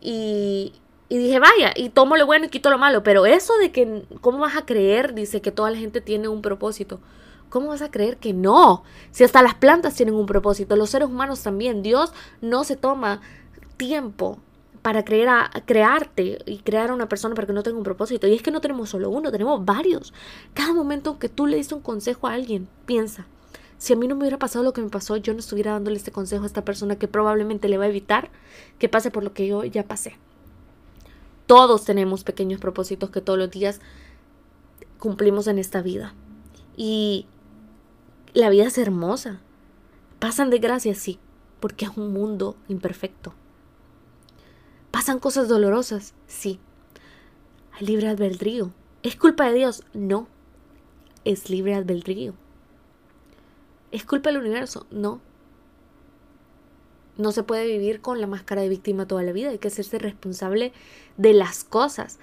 Y, 0.01 0.74
dije, 1.10 1.39
vaya, 1.39 1.74
y 1.75 1.89
tomo 1.89 2.18
lo 2.18 2.25
bueno 2.25 2.46
y 2.46 2.50
quito 2.50 2.70
lo 2.70 2.77
malo. 2.77 3.04
Pero 3.04 3.25
eso 3.25 3.58
de 3.58 3.72
que, 3.72 4.04
¿cómo 4.22 4.39
vas 4.39 4.56
a 4.56 4.66
creer? 4.66 5.13
Dice 5.13 5.42
que 5.42 5.51
toda 5.51 5.72
la 5.72 5.77
gente 5.77 6.01
tiene 6.01 6.27
un 6.27 6.42
propósito. 6.42 7.00
¿Cómo 7.50 7.68
vas 7.68 7.82
a 7.82 7.92
creer 7.92 8.18
que 8.18 8.34
no? 8.34 8.84
Si 9.12 9.24
hasta 9.24 9.42
las 9.42 9.56
plantas 9.56 9.96
tienen 9.96 10.16
un 10.16 10.25
propósito, 10.25 10.75
los 10.75 10.89
seres 10.89 11.08
humanos 11.08 11.44
también. 11.44 11.82
Dios 11.82 12.13
no 12.42 12.63
se 12.63 12.75
toma 12.75 13.22
tiempo 13.77 14.39
para 14.82 15.04
creer 15.04 15.30
a, 15.30 15.51
crearte 15.66 16.39
y 16.45 16.60
crear 16.60 16.91
a 16.91 16.93
una 16.93 17.10
persona 17.10 17.36
para 17.36 17.48
que 17.48 17.54
no 17.54 17.63
tenga 17.63 17.78
un 17.78 17.84
propósito. 17.84 18.28
Y 18.28 18.34
es 18.34 18.41
que 18.41 18.52
no 18.52 18.62
tenemos 18.62 18.89
solo 18.89 19.10
uno, 19.10 19.32
tenemos 19.32 19.63
varios. 19.65 20.13
Cada 20.54 20.74
momento 20.74 21.19
que 21.19 21.30
tú 21.30 21.45
le 21.45 21.58
diste 21.58 21.76
un 21.76 21.82
consejo 21.82 22.28
a 22.28 22.34
alguien, 22.34 22.67
piensa, 22.86 23.28
si 23.78 23.94
a 23.94 23.96
mí 23.96 24.08
no 24.08 24.16
me 24.16 24.22
hubiera 24.22 24.40
pasado 24.40 24.66
lo 24.66 24.74
que 24.74 24.82
me 24.82 24.90
pasó, 24.90 25.18
yo 25.18 25.34
no 25.34 25.40
estuviera 25.40 25.74
dándole 25.74 25.98
este 25.98 26.12
consejo 26.12 26.44
a 26.44 26.48
esta 26.48 26.66
persona 26.66 26.98
que 26.98 27.08
probablemente 27.08 27.70
le 27.70 27.78
va 27.78 27.86
a 27.86 27.90
evitar 27.90 28.32
que 28.80 28.90
pase 28.90 29.12
por 29.12 29.24
lo 29.24 29.34
que 29.34 29.48
yo 29.48 29.63
ya 29.63 29.84
pasé. 29.84 30.18
Todos 31.46 31.86
tenemos 31.86 32.24
pequeños 32.24 32.60
propósitos 32.60 33.10
que 33.10 33.22
todos 33.22 33.38
los 33.38 33.52
días 33.52 33.80
cumplimos 35.00 35.48
en 35.48 35.60
esta 35.60 35.82
vida. 35.82 36.13
Y 36.76 37.28
la 38.34 38.50
vida 38.50 38.66
es 38.66 38.78
hermosa. 38.78 39.40
Pasan 40.20 40.50
desgracias, 40.50 40.98
sí, 40.98 41.20
porque 41.60 41.86
es 41.86 41.92
un 41.96 42.12
mundo 42.12 42.58
imperfecto. 42.68 43.34
Pasan 44.92 45.20
cosas 45.20 45.48
dolorosas, 45.48 46.16
sí. 46.26 46.60
Hay 47.74 47.86
libre 47.86 48.08
albedrío. 48.08 48.72
¿Es 49.04 49.16
culpa 49.16 49.48
de 49.48 49.54
Dios? 49.54 49.84
No. 49.94 50.28
Es 51.24 51.50
libre 51.50 51.76
albedrío. 51.76 52.34
¿Es 53.91 54.06
culpa 54.06 54.30
del 54.30 54.39
universo? 54.39 54.86
No. 54.91 55.21
No 57.17 57.32
se 57.32 57.43
puede 57.43 57.65
vivir 57.65 58.02
con 58.02 58.21
la 58.21 58.28
máscara 58.28 58.62
de 58.62 58.69
víctima 58.69 59.08
toda 59.08 59.23
la 59.23 59.32
vida, 59.32 59.50
hay 59.50 59.58
que 59.58 59.69
hacerse 59.69 59.97
responsable 59.97 60.71
de 61.17 61.34
las 61.34 61.63
cosas. 61.63 62.19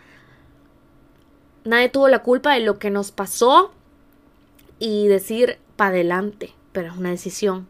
Nadie 1.64 1.88
tuvo 1.88 2.08
la 2.08 2.22
culpa 2.22 2.54
de 2.54 2.60
lo 2.60 2.78
que 2.78 2.90
nos 2.90 3.10
pasó 3.10 3.72
y 4.78 5.08
decir 5.08 5.58
para 5.76 5.90
adelante, 5.90 6.52
pero 6.72 6.92
es 6.92 6.96
una 6.96 7.10
decisión. 7.10 7.66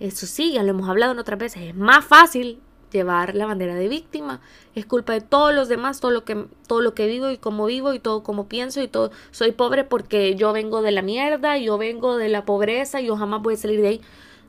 Eso 0.00 0.26
sí, 0.26 0.52
ya 0.52 0.62
lo 0.62 0.70
hemos 0.70 0.88
hablado 0.88 1.12
en 1.12 1.18
otras 1.18 1.38
veces, 1.38 1.62
es 1.62 1.76
más 1.76 2.04
fácil 2.04 2.60
llevar 2.90 3.34
la 3.34 3.46
bandera 3.46 3.74
de 3.74 3.88
víctima. 3.88 4.40
Es 4.74 4.86
culpa 4.86 5.12
de 5.12 5.20
todos 5.20 5.54
los 5.54 5.68
demás, 5.68 6.00
todo 6.00 6.10
lo 6.10 6.24
que, 6.24 6.46
todo 6.66 6.80
lo 6.80 6.94
que 6.94 7.06
vivo 7.06 7.30
y 7.30 7.38
cómo 7.38 7.66
vivo 7.66 7.92
y 7.94 7.98
todo 7.98 8.22
como 8.22 8.48
pienso 8.48 8.82
y 8.82 8.88
todo. 8.88 9.10
Soy 9.30 9.52
pobre 9.52 9.84
porque 9.84 10.34
yo 10.34 10.52
vengo 10.52 10.82
de 10.82 10.92
la 10.92 11.02
mierda, 11.02 11.58
yo 11.58 11.78
vengo 11.78 12.16
de 12.16 12.28
la 12.28 12.44
pobreza 12.44 13.00
y 13.00 13.06
yo 13.06 13.16
jamás 13.16 13.42
voy 13.42 13.54
a 13.54 13.58
salir 13.58 13.80
de 13.80 13.88
ahí. 13.88 14.00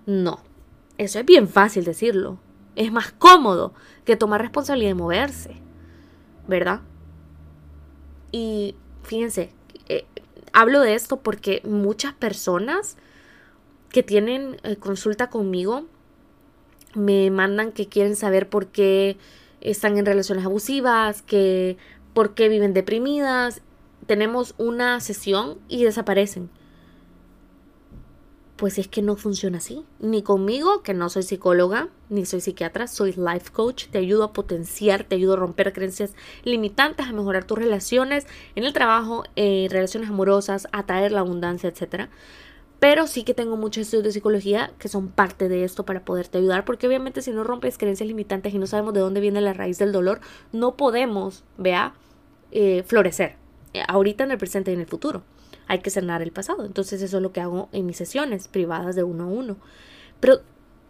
No, 0.06 0.40
eso 0.98 1.20
es 1.20 1.26
bien 1.26 1.48
fácil 1.48 1.84
decirlo. 1.84 2.40
Es 2.76 2.92
más 2.92 3.12
cómodo 3.12 3.74
que 4.06 4.16
tomar 4.16 4.42
responsabilidad 4.42 4.92
de 4.92 4.96
moverse, 4.96 5.62
¿verdad? 6.48 6.82
Y 8.32 8.76
fíjense, 9.04 9.52
eh, 9.88 10.06
hablo 10.54 10.82
de 10.82 10.96
esto 10.96 11.18
porque 11.18 11.62
muchas 11.66 12.14
personas 12.14 12.98
que 13.90 14.04
tienen 14.04 14.58
eh, 14.64 14.76
consulta 14.78 15.30
conmigo 15.30 15.86
me 17.00 17.32
mandan 17.32 17.72
que 17.72 17.88
quieren 17.88 18.16
saber 18.16 18.50
por 18.50 18.68
qué 18.68 19.18
están 19.62 19.98
en 19.98 20.06
relaciones 20.06 20.46
abusivas, 20.46 21.22
que 21.22 21.78
por 22.14 22.34
qué 22.34 22.50
viven 22.50 22.74
deprimidas. 22.74 23.62
Tenemos 24.06 24.56
una 24.58 25.00
sesión 25.00 25.60
y 25.68 25.84
desaparecen. 25.84 26.50
Pues 28.56 28.78
es 28.78 28.90
que 28.90 29.02
no 29.02 29.16
funciona 29.16 29.60
así. 29.60 29.86
Ni 30.00 30.22
conmigo, 30.22 30.84
que 30.84 30.94
no 30.94 31.10
soy 31.10 31.24
psicóloga, 31.24 31.88
ni 32.10 32.26
soy 32.26 32.42
psiquiatra, 32.42 32.88
soy 32.88 33.14
life 33.14 33.52
coach. 33.54 33.86
Te 33.88 34.00
ayudo 34.00 34.26
a 34.26 34.34
potenciar, 34.34 35.06
te 35.06 35.16
ayudo 35.16 35.34
a 35.34 35.38
romper 35.38 35.72
creencias 35.72 36.14
limitantes, 36.44 37.08
a 37.08 37.14
mejorar 37.14 37.46
tus 37.46 37.58
relaciones 37.58 38.28
en 38.56 38.66
el 38.66 38.74
trabajo, 38.74 39.24
eh, 39.38 39.68
relaciones 39.70 40.10
amorosas, 40.10 40.68
a 40.74 40.86
traer 40.86 41.14
la 41.14 41.22
abundancia, 41.22 41.70
etcétera. 41.70 42.10
Pero 42.80 43.08
sí 43.08 43.24
que 43.24 43.34
tengo 43.34 43.58
muchos 43.58 43.82
estudios 43.82 44.06
de 44.06 44.12
psicología 44.14 44.72
que 44.80 44.88
son 44.88 45.10
parte 45.10 45.50
de 45.50 45.64
esto 45.64 45.86
para 45.86 46.06
poderte 46.06 46.38
ayudar, 46.38 46.64
porque 46.64 46.88
obviamente 46.88 47.22
si 47.22 47.32
no 47.32 47.44
rompes 47.44 47.78
creencias 47.78 48.08
limitantes 48.08 48.54
y 48.54 48.58
no 48.58 48.68
sabemos 48.68 48.94
de 48.94 49.02
dónde 49.02 49.20
viene 49.20 49.42
la 49.42 49.54
raíz 49.54 49.78
del 49.78 49.92
dolor, 49.92 50.22
no 50.54 50.78
podemos, 50.78 51.44
vea, 51.58 51.94
eh, 52.52 52.84
florecer, 52.84 53.36
eh, 53.74 53.84
ahorita 53.88 54.24
en 54.24 54.32
el 54.32 54.38
presente 54.38 54.72
y 54.72 54.76
en 54.76 54.80
el 54.80 54.88
futuro. 54.88 55.24
Hay 55.68 55.80
que 55.80 55.90
sanar 55.90 56.22
el 56.22 56.32
pasado. 56.32 56.66
Entonces 56.66 57.02
eso 57.02 57.18
es 57.18 57.24
lo 57.24 57.32
que 57.32 57.42
hago 57.42 57.70
en 57.74 57.86
mis 57.86 57.98
sesiones 57.98 58.48
privadas 58.48 58.96
de 58.96 59.04
uno 59.04 59.26
a 59.26 59.28
uno. 59.28 59.58
Pero 60.20 60.40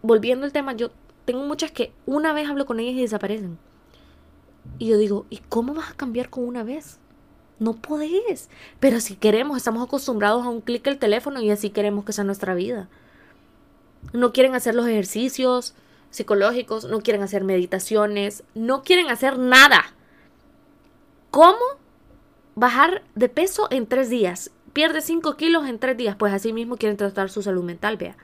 volviendo 0.02 0.45
al 0.45 0.54
tema, 0.54 0.73
yo 0.73 0.91
tengo 1.25 1.43
muchas 1.43 1.71
que 1.71 1.91
una 2.06 2.34
vez 2.34 2.47
hablo 2.47 2.65
con 2.65 2.80
ellas 2.80 2.95
y 2.95 3.02
desaparecen. 3.02 3.58
Y 4.78 4.88
yo 4.88 4.97
digo, 4.97 5.25
¿y 5.30 5.38
cómo 5.49 5.73
vas 5.73 5.91
a 5.91 5.95
cambiar 5.95 6.30
con 6.30 6.45
una 6.45 6.63
vez? 6.63 6.99
No 7.60 7.74
podés. 7.76 8.50
Pero 8.80 9.00
si 9.00 9.15
queremos, 9.15 9.58
estamos 9.58 9.86
acostumbrados 9.86 10.45
a 10.45 10.50
un 10.50 10.62
clic 10.62 10.88
el 10.88 10.98
teléfono 10.98 11.41
y 11.41 11.52
así 11.52 11.69
queremos 11.69 12.06
que 12.06 12.13
sea 12.13 12.24
nuestra 12.24 12.56
vida. 12.56 12.88
No 14.13 14.32
quieren 14.32 14.56
hacer 14.56 14.76
los 14.76 14.88
ejercicios 14.88 15.76
psicológicos, 16.10 16.86
no 16.86 17.02
quieren 17.02 17.22
hacer 17.22 17.43
meditaciones, 17.43 18.43
no 18.56 18.82
quieren 18.84 19.10
hacer 19.10 19.38
nada. 19.38 19.93
¿Cómo 21.32 21.60
bajar 22.56 23.04
de 23.15 23.30
peso 23.30 23.67
en 23.72 23.86
tres 23.88 24.10
días? 24.10 24.52
Pierde 24.74 25.02
cinco 25.02 25.36
kilos 25.36 25.67
en 25.67 25.80
tres 25.80 25.98
días. 25.98 26.15
Pues 26.15 26.34
así 26.34 26.54
mismo 26.54 26.78
quieren 26.78 26.98
tratar 26.98 27.30
su 27.30 27.41
salud 27.41 27.63
mental, 27.63 27.98
vea. 27.98 28.15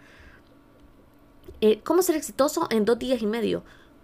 eh, 1.62 1.82
¿cómo 1.84 2.02
ser 2.02 2.16
exitoso 2.16 2.68
en 2.70 2.86
dos 2.86 2.98
días 3.00 3.22
y 3.22 3.26
medio? 3.28 3.64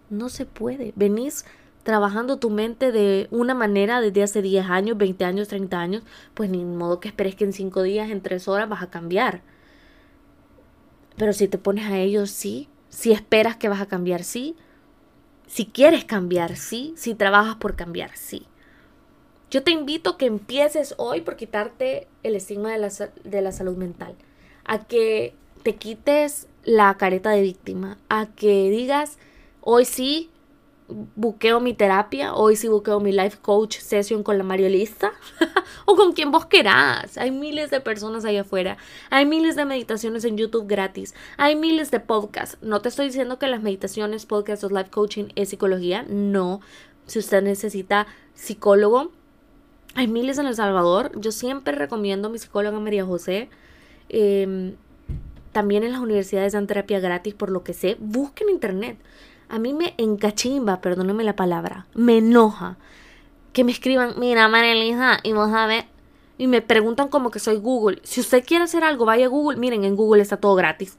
No 0.10 0.30
se 0.30 0.46
puede. 0.46 0.94
Venís 0.96 1.46
trabajando 1.84 2.38
tu 2.38 2.50
mente 2.50 2.91
de 2.91 3.28
una 3.32 3.54
manera 3.54 4.02
desde 4.02 4.24
hace 4.24 4.41
10 4.41 4.70
años, 4.70 4.98
20 4.98 5.26
años, 5.26 5.48
30 5.48 5.80
años, 5.80 6.04
pues 6.34 6.50
ni 6.50 6.63
modo 6.63 7.00
que 7.00 7.08
esperes 7.08 7.36
que 7.36 7.44
en 7.44 7.54
5 7.54 7.84
días, 7.84 8.10
en 8.10 8.22
3 8.22 8.48
horas 8.48 8.70
vas 8.70 8.84
a 8.84 8.89
cambiar. 8.89 9.41
Pero 11.17 11.34
si 11.34 11.48
te 11.48 11.58
pones 11.58 11.86
a 11.86 12.00
ellos, 12.00 12.32
sí. 12.32 12.67
Si 12.89 13.12
esperas 13.12 13.56
que 13.56 13.70
vas 13.70 13.80
a 13.80 13.86
cambiar, 13.86 14.24
sí. 14.24 14.56
Si 15.48 15.65
quieres 15.65 16.04
cambiar, 16.04 16.56
sí. 16.56 16.94
Si 16.98 17.13
trabajas 17.13 17.56
por 17.56 17.76
cambiar, 17.76 18.15
sí. 18.15 18.48
Yo 19.52 19.63
te 19.63 19.72
invito 19.72 20.12
a 20.12 20.17
que 20.17 20.26
empieces 20.26 20.96
hoy 20.98 21.22
por 21.22 21.36
quitarte 21.36 22.08
el 22.24 22.36
estigma 22.36 22.72
de 22.72 22.80
la, 22.80 22.89
de 23.24 23.41
la 23.41 23.52
salud 23.52 23.78
mental. 23.78 24.15
A 24.65 24.80
que 24.80 25.36
te 25.62 25.76
quites 25.76 26.48
la 26.63 26.96
careta 26.98 27.30
de 27.30 27.41
víctima. 27.41 28.00
A 28.10 28.28
que 28.28 28.70
digas, 28.70 29.17
hoy 29.62 29.86
sí, 29.86 30.31
buqueo 31.15 31.60
mi 31.60 31.73
terapia, 31.73 32.34
hoy 32.34 32.56
sí 32.56 32.67
buqueo 32.67 32.99
mi 32.99 33.12
life 33.12 33.38
coach 33.41 33.77
session 33.80 34.23
con 34.23 34.38
la 34.38 34.43
Mariolista 34.43 35.13
o 35.86 35.95
con 35.95 36.13
quien 36.13 36.32
vos 36.32 36.45
querás. 36.45 37.17
Hay 37.17 37.32
miles 37.32 37.71
de 37.71 37.82
personas 37.82 38.25
ahí 38.25 38.38
afuera, 38.38 38.77
hay 39.10 39.25
miles 39.25 39.56
de 39.56 39.65
meditaciones 39.65 40.25
en 40.25 40.38
YouTube 40.38 40.67
gratis, 40.67 41.15
hay 41.38 41.56
miles 41.56 41.91
de 41.91 41.99
podcasts. 41.99 42.58
No 42.62 42.82
te 42.82 42.89
estoy 42.89 43.08
diciendo 43.08 43.39
que 43.39 43.47
las 43.47 43.62
meditaciones, 43.62 44.25
podcasts 44.25 44.63
o 44.63 44.69
life 44.69 44.89
coaching 44.89 45.25
es 45.36 45.49
psicología, 45.49 46.06
no. 46.08 46.62
Si 47.06 47.19
usted 47.19 47.41
necesita 47.41 48.08
psicólogo, 48.34 49.12
hay 49.95 50.08
miles 50.08 50.38
en 50.38 50.47
El 50.47 50.56
Salvador. 50.56 51.12
Yo 51.19 51.32
siempre 51.32 51.75
recomiendo 51.75 52.27
a 52.27 52.32
mi 52.32 52.39
psicóloga 52.39 52.80
María 52.80 53.06
José. 53.06 53.49
Em, 54.10 54.75
también 55.51 55.84
en 55.84 55.91
las 55.91 56.01
universidades 56.01 56.54
dan 56.54 56.67
terapia 56.67 56.99
gratis, 56.99 57.34
por 57.34 57.49
lo 57.49 57.63
que 57.63 57.73
sé. 57.73 57.97
Busquen 57.99 58.49
internet. 58.49 58.97
A 59.52 59.60
mí 59.60 59.74
me 59.74 59.96
encachimba, 59.98 60.80
perdóneme 60.80 61.26
la 61.26 61.36
palabra, 61.36 61.86
me 61.94 62.20
enoja 62.20 62.78
que 63.52 63.66
me 63.66 63.74
escriban, 63.74 64.14
mira, 64.18 64.48
María 64.48 65.20
y 65.24 65.34
vos 65.34 65.52
sabes, 65.52 65.84
y 66.38 66.48
me 66.48 66.62
preguntan 66.62 67.10
como 67.10 67.32
que 67.32 67.40
soy 67.40 67.58
Google. 67.58 68.00
Si 68.04 68.22
usted 68.22 68.46
quiere 68.46 68.64
hacer 68.64 68.86
algo, 68.86 69.04
vaya 69.04 69.26
a 69.26 69.30
Google. 69.30 69.60
Miren, 69.60 69.84
en 69.84 69.98
Google 69.98 70.22
está 70.22 70.38
todo 70.38 70.56
gratis. 70.56 70.98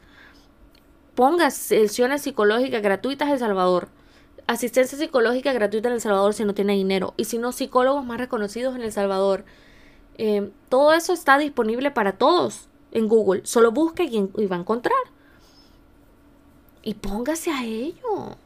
Ponga 1.14 1.50
sesiones 1.50 2.20
psicológicas 2.20 2.82
gratuitas 2.82 3.28
en 3.28 3.32
El 3.32 3.40
Salvador. 3.40 3.88
Asistencia 4.46 4.98
psicológica 4.98 5.54
gratuita 5.54 5.88
en 5.88 5.94
El 5.94 6.02
Salvador 6.02 6.34
si 6.34 6.44
no 6.44 6.52
tiene 6.52 6.74
dinero. 6.74 7.14
Y 7.16 7.24
si 7.24 7.38
no, 7.38 7.52
psicólogos 7.52 8.04
más 8.04 8.18
reconocidos 8.18 8.76
en 8.76 8.82
El 8.82 8.92
Salvador. 8.92 9.46
Eh, 10.18 10.50
todo 10.68 10.92
eso 10.92 11.14
está 11.14 11.38
disponible 11.38 11.90
para 11.90 12.12
todos 12.12 12.68
en 12.90 13.08
Google. 13.08 13.40
Solo 13.46 13.72
busque 13.72 14.04
y 14.04 14.46
va 14.46 14.56
a 14.56 14.60
encontrar. 14.60 15.11
Y 16.82 16.94
póngase 16.94 17.50
a 17.50 17.64
ello. 17.64 18.36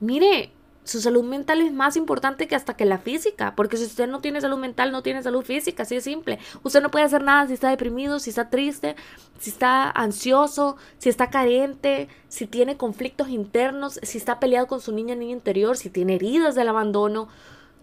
Mire, 0.00 0.52
su 0.88 1.02
salud 1.02 1.22
mental 1.22 1.60
es 1.60 1.72
más 1.72 1.96
importante 1.96 2.48
que 2.48 2.56
hasta 2.56 2.74
que 2.74 2.86
la 2.86 2.96
física, 2.96 3.54
porque 3.54 3.76
si 3.76 3.84
usted 3.84 4.08
no 4.08 4.20
tiene 4.20 4.40
salud 4.40 4.56
mental, 4.56 4.90
no 4.90 5.02
tiene 5.02 5.22
salud 5.22 5.44
física, 5.44 5.82
así 5.82 5.96
de 5.96 6.00
simple. 6.00 6.38
Usted 6.62 6.80
no 6.80 6.90
puede 6.90 7.04
hacer 7.04 7.22
nada 7.22 7.46
si 7.46 7.52
está 7.52 7.68
deprimido, 7.68 8.18
si 8.18 8.30
está 8.30 8.48
triste, 8.48 8.96
si 9.38 9.50
está 9.50 9.90
ansioso, 9.90 10.76
si 10.96 11.10
está 11.10 11.28
carente, 11.28 12.08
si 12.28 12.46
tiene 12.46 12.78
conflictos 12.78 13.28
internos, 13.28 14.00
si 14.02 14.16
está 14.16 14.40
peleado 14.40 14.66
con 14.66 14.80
su 14.80 14.92
niña 14.92 15.14
niño 15.14 15.32
interior, 15.34 15.76
si 15.76 15.90
tiene 15.90 16.14
heridas 16.14 16.54
del 16.54 16.68
abandono. 16.68 17.28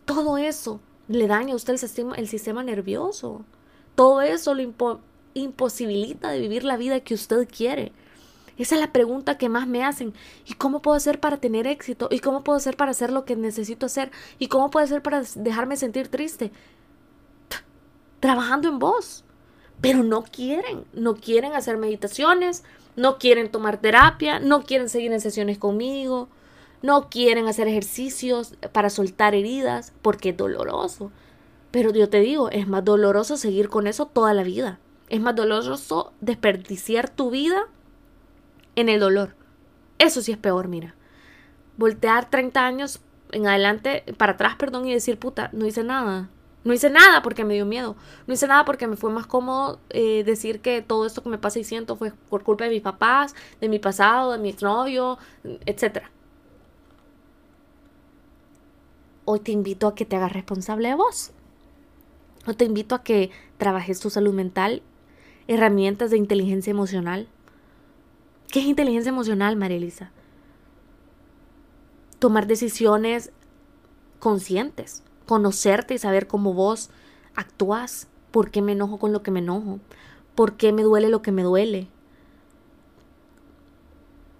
Todo 0.05 0.39
eso 0.39 0.79
le 1.07 1.27
daña 1.27 1.53
a 1.53 1.57
usted 1.57 1.73
el 1.73 1.79
sistema, 1.79 2.15
el 2.15 2.27
sistema 2.27 2.63
nervioso. 2.63 3.45
Todo 3.93 4.21
eso 4.21 4.55
lo 4.55 4.63
imposibilita 5.35 6.29
de 6.29 6.39
vivir 6.39 6.63
la 6.63 6.77
vida 6.77 6.99
que 7.01 7.13
usted 7.13 7.47
quiere. 7.47 7.91
Esa 8.57 8.75
es 8.75 8.81
la 8.81 8.93
pregunta 8.93 9.37
que 9.37 9.49
más 9.49 9.67
me 9.67 9.83
hacen. 9.83 10.13
¿Y 10.45 10.53
cómo 10.53 10.81
puedo 10.81 10.95
hacer 10.95 11.19
para 11.19 11.37
tener 11.37 11.67
éxito? 11.67 12.07
¿Y 12.11 12.19
cómo 12.19 12.43
puedo 12.43 12.57
hacer 12.57 12.77
para 12.77 12.91
hacer 12.91 13.11
lo 13.11 13.25
que 13.25 13.35
necesito 13.35 13.85
hacer? 13.85 14.11
¿Y 14.39 14.47
cómo 14.47 14.69
puedo 14.69 14.85
hacer 14.85 15.01
para 15.01 15.23
dejarme 15.35 15.75
sentir 15.75 16.07
triste? 16.07 16.51
Trabajando 18.19 18.69
en 18.69 18.79
vos. 18.79 19.23
Pero 19.81 20.03
no 20.03 20.23
quieren, 20.23 20.85
no 20.93 21.15
quieren 21.15 21.53
hacer 21.53 21.77
meditaciones, 21.77 22.63
no 22.95 23.17
quieren 23.17 23.51
tomar 23.51 23.77
terapia, 23.77 24.39
no 24.39 24.63
quieren 24.63 24.87
seguir 24.87 25.11
en 25.11 25.19
sesiones 25.19 25.57
conmigo, 25.57 26.29
no 26.81 27.09
quieren 27.09 27.47
hacer 27.47 27.67
ejercicios 27.67 28.55
para 28.71 28.89
soltar 28.89 29.35
heridas 29.35 29.91
porque 30.01 30.29
es 30.29 30.37
doloroso. 30.37 31.11
Pero 31.71 31.91
yo 31.91 32.07
te 32.07 32.21
digo, 32.21 32.49
es 32.51 32.69
más 32.69 32.85
doloroso 32.85 33.35
seguir 33.35 33.67
con 33.67 33.85
eso 33.85 34.05
toda 34.05 34.33
la 34.33 34.43
vida. 34.43 34.79
Es 35.09 35.19
más 35.19 35.35
doloroso 35.35 36.13
desperdiciar 36.21 37.09
tu 37.09 37.29
vida 37.31 37.67
en 38.75 38.89
el 38.89 38.99
dolor. 38.99 39.35
Eso 39.97 40.21
sí 40.21 40.31
es 40.31 40.37
peor, 40.37 40.67
mira. 40.67 40.95
Voltear 41.77 42.29
30 42.29 42.65
años 42.65 43.01
en 43.31 43.47
adelante, 43.47 44.03
para 44.17 44.33
atrás, 44.33 44.55
perdón, 44.55 44.87
y 44.87 44.93
decir, 44.93 45.17
puta, 45.17 45.49
no 45.53 45.65
hice 45.65 45.83
nada. 45.83 46.29
No 46.63 46.73
hice 46.73 46.89
nada 46.89 47.21
porque 47.21 47.45
me 47.45 47.53
dio 47.53 47.65
miedo. 47.65 47.95
No 48.25 48.33
hice 48.33 48.47
nada 48.47 48.65
porque 48.65 48.87
me 48.87 48.95
fue 48.95 49.11
más 49.11 49.27
cómodo 49.27 49.79
eh, 49.89 50.23
decir 50.23 50.61
que 50.61 50.81
todo 50.81 51.05
esto 51.05 51.21
que 51.21 51.29
me 51.29 51.37
pasa 51.37 51.59
y 51.59 51.63
siento 51.63 51.95
fue 51.95 52.11
por 52.29 52.43
culpa 52.43 52.63
de 52.63 52.71
mis 52.71 52.81
papás, 52.81 53.35
de 53.61 53.69
mi 53.69 53.77
pasado, 53.77 54.31
de 54.31 54.39
mi 54.39 54.49
exnovio, 54.49 55.19
etc. 55.65 56.05
Hoy 59.25 59.41
te 59.41 59.51
invito 59.51 59.87
a 59.87 59.95
que 59.95 60.05
te 60.05 60.15
hagas 60.15 60.33
responsable 60.33 60.87
de 60.89 60.95
vos. 60.95 61.31
Hoy 62.47 62.55
te 62.55 62.65
invito 62.65 62.95
a 62.95 63.03
que 63.03 63.29
trabajes 63.57 63.99
tu 63.99 64.09
salud 64.09 64.33
mental, 64.33 64.81
herramientas 65.47 66.09
de 66.09 66.17
inteligencia 66.17 66.71
emocional, 66.71 67.27
¿Qué 68.51 68.59
es 68.59 68.65
inteligencia 68.65 69.09
emocional, 69.09 69.55
María 69.55 69.77
Elisa? 69.77 70.11
Tomar 72.19 72.47
decisiones 72.47 73.31
conscientes, 74.19 75.03
conocerte 75.25 75.93
y 75.93 75.97
saber 75.97 76.27
cómo 76.27 76.53
vos 76.53 76.89
actúas, 77.35 78.07
por 78.31 78.51
qué 78.51 78.61
me 78.61 78.71
enojo 78.71 78.97
con 78.97 79.11
lo 79.11 79.23
que 79.23 79.31
me 79.31 79.39
enojo, 79.39 79.79
por 80.35 80.57
qué 80.57 80.71
me 80.71 80.83
duele 80.83 81.09
lo 81.09 81.21
que 81.21 81.31
me 81.31 81.43
duele. 81.43 81.87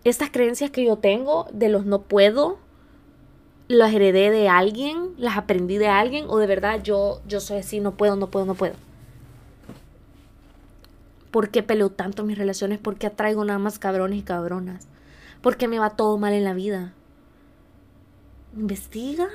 Estas 0.03 0.29
creencias 0.29 0.71
que 0.71 0.85
yo 0.85 0.97
tengo 0.97 1.47
de 1.51 1.69
los 1.69 1.85
no 1.85 2.03
puedo, 2.03 2.59
las 3.67 3.93
heredé 3.93 4.29
de 4.29 4.47
alguien, 4.47 5.13
las 5.17 5.37
aprendí 5.37 5.77
de 5.77 5.87
alguien 5.87 6.25
o 6.29 6.37
de 6.37 6.47
verdad 6.47 6.83
yo, 6.83 7.21
yo 7.27 7.39
soy 7.39 7.57
así, 7.57 7.79
no 7.79 7.95
puedo, 7.95 8.15
no 8.15 8.27
puedo, 8.27 8.45
no 8.45 8.53
puedo. 8.53 8.75
¿Por 11.35 11.49
qué 11.49 11.63
peleo 11.63 11.89
tanto 11.89 12.23
mis 12.23 12.37
relaciones? 12.37 12.79
¿Por 12.79 12.95
qué 12.95 13.07
atraigo 13.07 13.43
nada 13.43 13.59
más 13.59 13.77
cabrones 13.77 14.19
y 14.19 14.21
cabronas? 14.21 14.87
¿Por 15.41 15.57
qué 15.57 15.67
me 15.67 15.79
va 15.79 15.89
todo 15.89 16.17
mal 16.17 16.31
en 16.31 16.45
la 16.45 16.53
vida? 16.53 16.93
Investiga, 18.55 19.27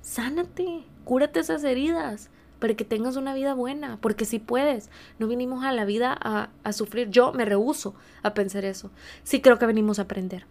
sánate, 0.00 0.86
cúrate 1.04 1.40
esas 1.40 1.62
heridas 1.62 2.30
para 2.58 2.72
que 2.72 2.86
tengas 2.86 3.16
una 3.16 3.34
vida 3.34 3.52
buena, 3.52 3.98
porque 4.00 4.24
si 4.24 4.38
puedes, 4.38 4.88
no 5.18 5.26
vinimos 5.26 5.62
a 5.62 5.72
la 5.72 5.84
vida 5.84 6.16
a, 6.18 6.48
a 6.64 6.72
sufrir. 6.72 7.10
Yo 7.10 7.34
me 7.34 7.44
rehuso 7.44 7.94
a 8.22 8.32
pensar 8.32 8.64
eso. 8.64 8.90
Sí 9.22 9.42
creo 9.42 9.58
que 9.58 9.66
venimos 9.66 9.98
a 9.98 10.04
aprender. 10.04 10.46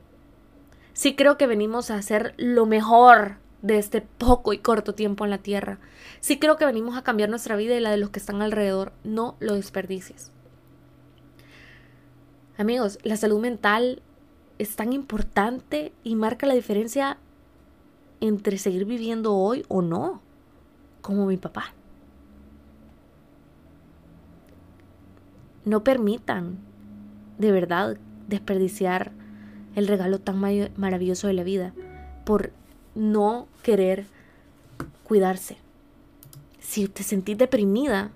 Sí 0.94 1.16
creo 1.16 1.36
que 1.36 1.48
venimos 1.48 1.90
a 1.90 1.96
hacer 1.96 2.36
lo 2.38 2.68
mejor 2.68 3.38
de 3.64 3.80
este 3.80 4.02
poco 4.02 4.54
y 4.54 4.60
corto 4.60 4.94
tiempo 4.94 5.26
en 5.26 5.32
la 5.32 5.40
tierra. 5.40 5.80
Sí 6.20 6.38
creo 6.38 6.58
que 6.58 6.66
venimos 6.68 6.96
a 6.96 7.04
cambiar 7.04 7.30
nuestra 7.30 7.56
vida 7.56 7.74
y 7.74 7.80
la 7.80 7.90
de 7.90 7.98
los 7.98 8.12
que 8.12 8.20
están 8.20 8.44
alrededor. 8.44 8.94
No 9.04 9.36
lo 9.40 9.56
desperdicies. 9.56 10.35
Amigos, 12.58 13.00
la 13.04 13.18
salud 13.18 13.42
mental 13.42 14.02
es 14.60 14.78
tan 14.78 14.94
importante 14.94 15.92
y 16.04 16.16
marca 16.16 16.48
la 16.48 16.54
diferencia 16.54 17.18
entre 18.22 18.58
seguir 18.58 18.86
viviendo 18.86 19.36
hoy 19.36 19.66
o 19.68 19.82
no, 19.82 20.22
como 21.02 21.26
mi 21.26 21.36
papá. 21.36 21.74
No 25.66 25.84
permitan, 25.84 26.58
de 27.38 27.52
verdad, 27.52 27.98
desperdiciar 28.28 29.12
el 29.76 29.88
regalo 29.88 30.20
tan 30.20 30.40
maravilloso 30.78 31.28
de 31.28 31.34
la 31.34 31.44
vida 31.44 31.74
por 32.24 32.54
no 32.96 33.48
querer 33.64 34.06
cuidarse. 35.04 35.58
Si 36.60 36.88
te 36.88 37.04
sentís 37.04 37.38
deprimida, 37.38 38.12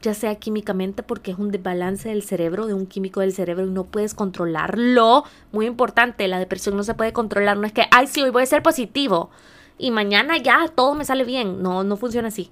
ya 0.00 0.14
sea 0.14 0.36
químicamente 0.36 1.02
porque 1.02 1.32
es 1.32 1.38
un 1.38 1.50
desbalance 1.50 2.08
del 2.08 2.22
cerebro, 2.22 2.66
de 2.66 2.74
un 2.74 2.86
químico 2.86 3.20
del 3.20 3.32
cerebro 3.32 3.66
y 3.66 3.70
no 3.70 3.84
puedes 3.84 4.14
controlarlo. 4.14 5.24
Muy 5.52 5.66
importante, 5.66 6.28
la 6.28 6.38
depresión 6.38 6.76
no 6.76 6.84
se 6.84 6.94
puede 6.94 7.12
controlar, 7.12 7.56
no 7.56 7.66
es 7.66 7.72
que, 7.72 7.86
ay, 7.90 8.06
sí, 8.06 8.22
hoy 8.22 8.30
voy 8.30 8.44
a 8.44 8.46
ser 8.46 8.62
positivo 8.62 9.30
y 9.78 9.90
mañana 9.90 10.36
ya 10.36 10.68
todo 10.68 10.94
me 10.94 11.04
sale 11.04 11.24
bien. 11.24 11.62
No, 11.62 11.84
no 11.84 11.96
funciona 11.96 12.28
así. 12.28 12.50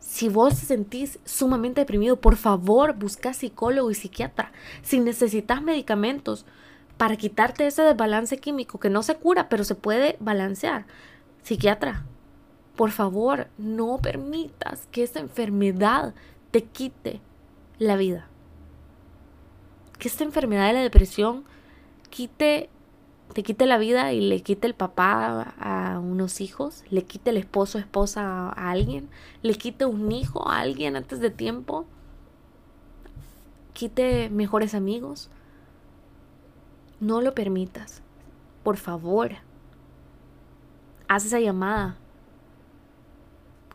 Si 0.00 0.28
vos 0.28 0.60
te 0.60 0.66
sentís 0.66 1.18
sumamente 1.24 1.80
deprimido, 1.80 2.16
por 2.16 2.36
favor, 2.36 2.94
busca 2.94 3.32
psicólogo 3.32 3.90
y 3.90 3.94
psiquiatra. 3.94 4.52
Si 4.82 5.00
necesitas 5.00 5.62
medicamentos 5.62 6.44
para 6.98 7.16
quitarte 7.16 7.66
ese 7.66 7.82
desbalance 7.82 8.36
químico 8.36 8.78
que 8.78 8.90
no 8.90 9.02
se 9.02 9.14
cura, 9.14 9.48
pero 9.48 9.64
se 9.64 9.74
puede 9.74 10.16
balancear, 10.20 10.84
psiquiatra, 11.42 12.04
por 12.76 12.90
favor, 12.90 13.48
no 13.58 13.98
permitas 13.98 14.88
que 14.90 15.02
esa 15.02 15.20
enfermedad 15.20 16.14
te 16.50 16.64
quite 16.64 17.20
la 17.78 17.96
vida. 17.96 18.28
que 19.98 20.08
esta 20.08 20.24
enfermedad 20.24 20.66
de 20.66 20.72
la 20.72 20.80
depresión 20.80 21.44
quite, 22.10 22.68
te 23.34 23.44
quite 23.44 23.66
la 23.66 23.78
vida 23.78 24.12
y 24.12 24.20
le 24.20 24.40
quite 24.42 24.66
el 24.66 24.74
papá 24.74 25.54
a 25.60 26.00
unos 26.00 26.40
hijos, 26.40 26.82
le 26.90 27.04
quite 27.04 27.30
el 27.30 27.36
esposo 27.36 27.78
o 27.78 27.80
esposa 27.80 28.48
a 28.48 28.70
alguien, 28.70 29.08
le 29.42 29.54
quite 29.54 29.84
un 29.84 30.10
hijo 30.10 30.48
a 30.48 30.58
alguien 30.58 30.96
antes 30.96 31.20
de 31.20 31.30
tiempo, 31.30 31.86
quite 33.72 34.28
mejores 34.30 34.74
amigos. 34.74 35.30
No 37.00 37.20
lo 37.20 37.34
permitas. 37.34 38.02
Por 38.62 38.76
favor. 38.76 39.32
Haz 41.08 41.26
esa 41.26 41.40
llamada. 41.40 41.96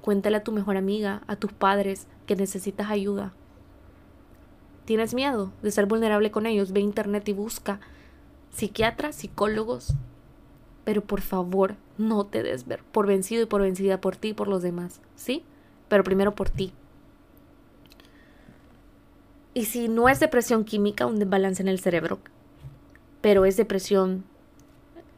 Cuéntale 0.07 0.37
a 0.37 0.43
tu 0.45 0.53
mejor 0.53 0.77
amiga, 0.77 1.21
a 1.27 1.35
tus 1.35 1.51
padres 1.51 2.07
que 2.27 2.37
necesitas 2.37 2.89
ayuda. 2.89 3.33
¿Tienes 4.85 5.13
miedo 5.13 5.51
de 5.61 5.69
ser 5.69 5.85
vulnerable 5.85 6.31
con 6.31 6.45
ellos? 6.45 6.71
Ve 6.71 6.79
a 6.79 6.83
internet 6.83 7.27
y 7.27 7.33
busca 7.33 7.81
psiquiatras, 8.49 9.17
psicólogos. 9.17 9.95
Pero 10.85 11.01
por 11.01 11.19
favor, 11.19 11.75
no 11.97 12.25
te 12.25 12.41
des 12.41 12.63
por 12.93 13.05
vencido 13.05 13.43
y 13.43 13.47
por 13.47 13.61
vencida 13.61 13.99
por 13.99 14.15
ti 14.15 14.29
y 14.29 14.33
por 14.33 14.47
los 14.47 14.61
demás, 14.61 15.01
¿sí? 15.17 15.43
Pero 15.89 16.05
primero 16.05 16.35
por 16.35 16.49
ti. 16.49 16.71
Y 19.53 19.65
si 19.65 19.89
no 19.89 20.07
es 20.07 20.21
depresión 20.21 20.63
química, 20.63 21.05
un 21.05 21.19
desbalance 21.19 21.61
en 21.61 21.67
el 21.67 21.81
cerebro, 21.81 22.19
pero 23.19 23.43
es 23.43 23.57
depresión 23.57 24.23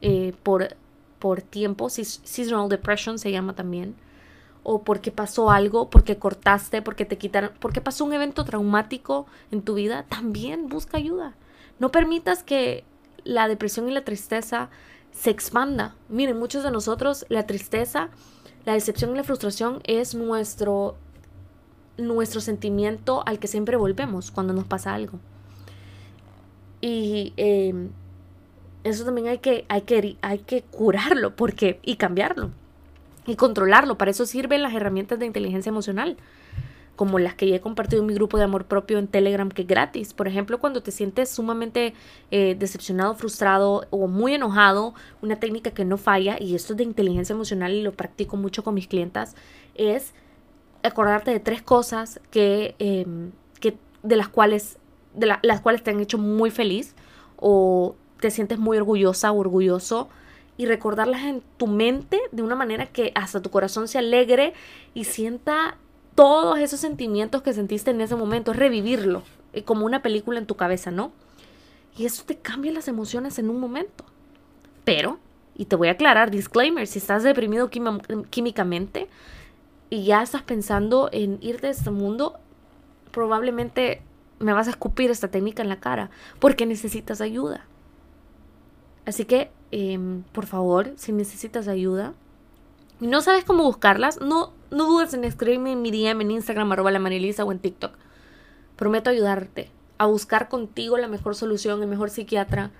eh, 0.00 0.34
por, 0.42 0.74
por 1.20 1.42
tiempo, 1.42 1.90
seasonal 1.90 2.68
depression 2.68 3.20
se 3.20 3.30
llama 3.30 3.54
también, 3.54 3.94
o 4.62 4.82
porque 4.82 5.10
pasó 5.10 5.50
algo, 5.50 5.90
porque 5.90 6.18
cortaste, 6.18 6.82
porque 6.82 7.04
te 7.04 7.18
quitaron, 7.18 7.52
porque 7.60 7.80
pasó 7.80 8.04
un 8.04 8.12
evento 8.12 8.44
traumático 8.44 9.26
en 9.50 9.62
tu 9.62 9.74
vida, 9.74 10.04
también 10.08 10.68
busca 10.68 10.98
ayuda. 10.98 11.34
No 11.78 11.90
permitas 11.90 12.42
que 12.42 12.84
la 13.24 13.48
depresión 13.48 13.88
y 13.88 13.92
la 13.92 14.04
tristeza 14.04 14.68
se 15.12 15.30
expanda. 15.30 15.94
Miren, 16.08 16.38
muchos 16.38 16.62
de 16.62 16.70
nosotros 16.70 17.24
la 17.28 17.46
tristeza, 17.46 18.10
la 18.64 18.74
decepción 18.74 19.12
y 19.12 19.16
la 19.16 19.24
frustración 19.24 19.80
es 19.84 20.14
nuestro 20.14 20.96
nuestro 21.96 22.40
sentimiento 22.40 23.22
al 23.26 23.38
que 23.38 23.46
siempre 23.46 23.76
volvemos 23.76 24.30
cuando 24.30 24.52
nos 24.52 24.64
pasa 24.64 24.94
algo. 24.94 25.18
Y 26.80 27.34
em, 27.36 27.90
eso 28.84 29.04
también 29.04 29.26
hay 29.28 29.38
que, 29.38 29.66
hay, 29.68 29.82
que, 29.82 30.16
hay 30.22 30.38
que 30.38 30.62
curarlo 30.62 31.36
porque, 31.36 31.78
y 31.82 31.96
cambiarlo 31.96 32.50
y 33.26 33.36
controlarlo. 33.36 33.98
Para 33.98 34.10
eso 34.10 34.26
sirven 34.26 34.62
las 34.62 34.74
herramientas 34.74 35.18
de 35.18 35.26
inteligencia 35.26 35.70
emocional, 35.70 36.16
como 36.96 37.18
las 37.18 37.34
que 37.34 37.48
ya 37.48 37.56
he 37.56 37.60
compartido 37.60 38.02
en 38.02 38.06
mi 38.06 38.14
grupo 38.14 38.36
de 38.36 38.44
amor 38.44 38.66
propio 38.66 38.98
en 38.98 39.08
Telegram, 39.08 39.48
que 39.48 39.62
es 39.62 39.68
gratis. 39.68 40.12
Por 40.12 40.28
ejemplo, 40.28 40.58
cuando 40.58 40.82
te 40.82 40.90
sientes 40.90 41.30
sumamente 41.30 41.94
eh, 42.30 42.56
decepcionado, 42.58 43.14
frustrado 43.14 43.86
o 43.90 44.06
muy 44.06 44.34
enojado, 44.34 44.94
una 45.22 45.36
técnica 45.36 45.70
que 45.70 45.84
no 45.84 45.96
falla, 45.96 46.36
y 46.38 46.54
esto 46.54 46.74
es 46.74 46.76
de 46.76 46.84
inteligencia 46.84 47.32
emocional 47.32 47.72
y 47.72 47.82
lo 47.82 47.92
practico 47.92 48.36
mucho 48.36 48.62
con 48.62 48.74
mis 48.74 48.86
clientas, 48.86 49.34
es 49.74 50.12
acordarte 50.82 51.30
de 51.30 51.40
tres 51.40 51.62
cosas 51.62 52.20
que, 52.30 52.74
em, 52.78 53.32
que 53.60 53.76
de 54.02 54.16
las 54.16 54.28
cuales 54.28 54.78
de 55.14 55.26
las 55.26 55.60
cuales 55.60 55.82
te 55.82 55.90
han 55.90 56.00
hecho 56.00 56.18
muy 56.18 56.50
feliz 56.50 56.94
o 57.36 57.96
te 58.20 58.30
sientes 58.30 58.58
muy 58.58 58.76
orgullosa 58.76 59.32
o 59.32 59.38
orgulloso 59.38 60.08
y 60.60 60.66
recordarlas 60.66 61.22
en 61.22 61.42
tu 61.56 61.66
mente 61.66 62.20
de 62.32 62.42
una 62.42 62.54
manera 62.54 62.84
que 62.84 63.12
hasta 63.14 63.40
tu 63.40 63.48
corazón 63.48 63.88
se 63.88 63.96
alegre 63.96 64.52
y 64.92 65.04
sienta 65.04 65.78
todos 66.14 66.58
esos 66.58 66.80
sentimientos 66.80 67.40
que 67.40 67.54
sentiste 67.54 67.92
en 67.92 68.02
ese 68.02 68.14
momento, 68.14 68.50
es 68.50 68.58
revivirlo, 68.58 69.22
eh, 69.54 69.64
como 69.64 69.86
una 69.86 70.02
película 70.02 70.38
en 70.38 70.44
tu 70.44 70.56
cabeza, 70.56 70.90
¿no? 70.90 71.12
Y 71.96 72.04
eso 72.04 72.24
te 72.26 72.36
cambia 72.36 72.72
las 72.72 72.88
emociones 72.88 73.38
en 73.38 73.48
un 73.48 73.58
momento. 73.58 74.04
Pero, 74.84 75.18
y 75.56 75.64
te 75.64 75.76
voy 75.76 75.88
a 75.88 75.92
aclarar, 75.92 76.30
disclaimer, 76.30 76.86
si 76.86 76.98
estás 76.98 77.22
deprimido 77.22 77.70
químicamente 77.70 79.08
y 79.88 80.04
ya 80.04 80.22
estás 80.22 80.42
pensando 80.42 81.08
en 81.10 81.38
irte 81.40 81.68
de 81.68 81.72
este 81.72 81.90
mundo, 81.90 82.38
probablemente 83.12 84.02
me 84.40 84.52
vas 84.52 84.66
a 84.66 84.72
escupir 84.72 85.10
esta 85.10 85.28
técnica 85.28 85.62
en 85.62 85.70
la 85.70 85.80
cara 85.80 86.10
porque 86.38 86.66
necesitas 86.66 87.22
ayuda. 87.22 87.64
Así 89.06 89.24
que 89.24 89.50
Em, 89.72 90.22
por 90.32 90.46
favor, 90.46 90.92
si 90.96 91.12
necesitas 91.12 91.68
ayuda 91.68 92.14
y 93.00 93.06
no 93.06 93.20
sabes 93.22 93.44
cómo 93.44 93.62
buscarlas, 93.62 94.20
no, 94.20 94.52
no 94.70 94.86
dudes 94.86 95.14
en 95.14 95.24
escribirme 95.24 95.72
en 95.72 95.82
mi 95.82 95.90
DM 95.90 96.22
en 96.22 96.30
Instagram, 96.32 96.72
arroba 96.72 96.90
la 96.90 96.98
Marilisa 96.98 97.44
o 97.44 97.52
en 97.52 97.60
TikTok. 97.60 97.92
Prometo 98.76 99.10
ayudarte 99.10 99.70
a 99.98 100.06
buscar 100.06 100.48
contigo 100.48 100.98
la 100.98 101.08
mejor 101.08 101.36
solución, 101.36 101.82
el 101.82 101.88
mejor 101.88 102.10
psiquiatra, 102.10 102.72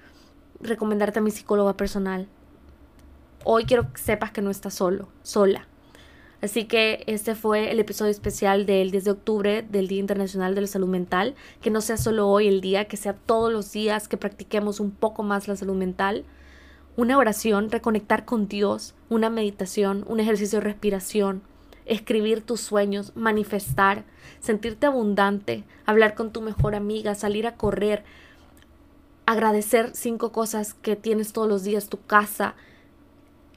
recomendarte 0.60 1.20
a 1.20 1.22
mi 1.22 1.30
psicóloga 1.30 1.76
personal. 1.76 2.26
Hoy 3.44 3.64
quiero 3.64 3.92
que 3.92 4.00
sepas 4.00 4.32
que 4.32 4.42
no 4.42 4.50
estás 4.50 4.74
solo, 4.74 5.08
sola. 5.22 5.66
Así 6.42 6.64
que 6.64 7.04
este 7.06 7.34
fue 7.34 7.70
el 7.70 7.80
episodio 7.80 8.10
especial 8.10 8.64
del 8.64 8.90
10 8.90 9.04
de 9.04 9.10
octubre 9.10 9.62
del 9.62 9.88
Día 9.88 9.98
Internacional 10.00 10.54
de 10.54 10.62
la 10.62 10.66
Salud 10.66 10.88
Mental. 10.88 11.34
Que 11.60 11.70
no 11.70 11.80
sea 11.80 11.96
solo 11.96 12.28
hoy 12.28 12.48
el 12.48 12.60
día, 12.60 12.86
que 12.86 12.96
sea 12.96 13.12
todos 13.12 13.52
los 13.52 13.72
días 13.72 14.08
que 14.08 14.16
practiquemos 14.16 14.80
un 14.80 14.90
poco 14.90 15.22
más 15.22 15.48
la 15.48 15.56
salud 15.56 15.74
mental 15.74 16.24
una 17.00 17.16
oración, 17.16 17.70
reconectar 17.70 18.24
con 18.24 18.46
Dios, 18.48 18.94
una 19.08 19.30
meditación, 19.30 20.04
un 20.06 20.20
ejercicio 20.20 20.58
de 20.58 20.64
respiración, 20.64 21.42
escribir 21.86 22.42
tus 22.42 22.60
sueños, 22.60 23.12
manifestar, 23.14 24.04
sentirte 24.40 24.86
abundante, 24.86 25.64
hablar 25.86 26.14
con 26.14 26.30
tu 26.30 26.40
mejor 26.40 26.74
amiga, 26.74 27.14
salir 27.14 27.46
a 27.46 27.56
correr, 27.56 28.04
agradecer 29.24 29.92
cinco 29.94 30.30
cosas 30.30 30.74
que 30.74 30.94
tienes 30.94 31.32
todos 31.32 31.48
los 31.48 31.64
días, 31.64 31.88
tu 31.88 32.02
casa, 32.02 32.54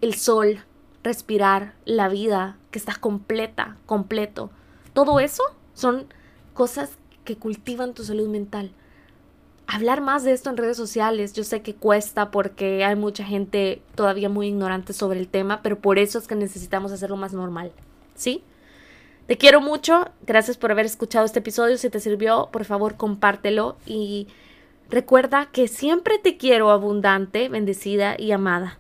el 0.02 0.14
sol, 0.14 0.60
respirar, 1.04 1.74
la 1.86 2.08
vida, 2.08 2.58
que 2.74 2.80
estás 2.80 2.98
completa, 2.98 3.78
completo. 3.86 4.50
Todo 4.92 5.22
eso 5.22 5.44
son 5.74 6.08
cosas 6.54 6.98
que 7.24 7.38
cultivan 7.38 7.94
tu 7.94 8.04
salud 8.04 8.28
mental 8.28 8.74
hablar 9.68 10.02
más 10.02 10.24
de 10.24 10.34
esto 10.34 10.50
en 10.50 10.58
redes 10.58 10.78
sociales. 10.78 11.34
Yo 11.34 11.44
sé 11.44 11.62
que 11.62 11.76
cuesta 11.76 12.32
porque 12.32 12.84
hay 12.84 12.96
mucha 12.96 13.24
gente 13.24 13.82
todavía 13.96 14.30
muy 14.30 14.48
ignorante 14.48 14.94
sobre 14.94 15.20
el 15.20 15.28
tema, 15.28 15.62
pero 15.62 15.80
por 15.80 16.00
eso 16.00 16.20
es 16.20 16.28
que 16.28 16.36
necesitamos 16.36 16.92
hacerlo 16.92 17.18
más 17.18 17.34
normal. 17.34 17.72
¿Sí? 18.16 18.44
Te 19.28 19.38
quiero 19.38 19.62
mucho. 19.62 20.10
Gracias 20.26 20.58
por 20.58 20.72
haber 20.72 20.86
escuchado 20.86 21.26
este 21.26 21.40
episodio. 21.40 21.78
Si 21.78 21.90
te 21.90 22.00
sirvió, 22.00 22.50
por 22.52 22.66
favor, 22.66 22.98
compártelo 22.98 23.78
y 23.86 24.28
recuerda 24.90 25.48
que 25.52 25.68
siempre 25.68 26.20
te 26.20 26.38
quiero 26.38 26.70
abundante, 26.70 27.50
bendecida 27.50 28.16
y 28.20 28.32
amada. 28.32 28.78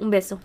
Un 0.00 0.10
beso. 0.10 0.40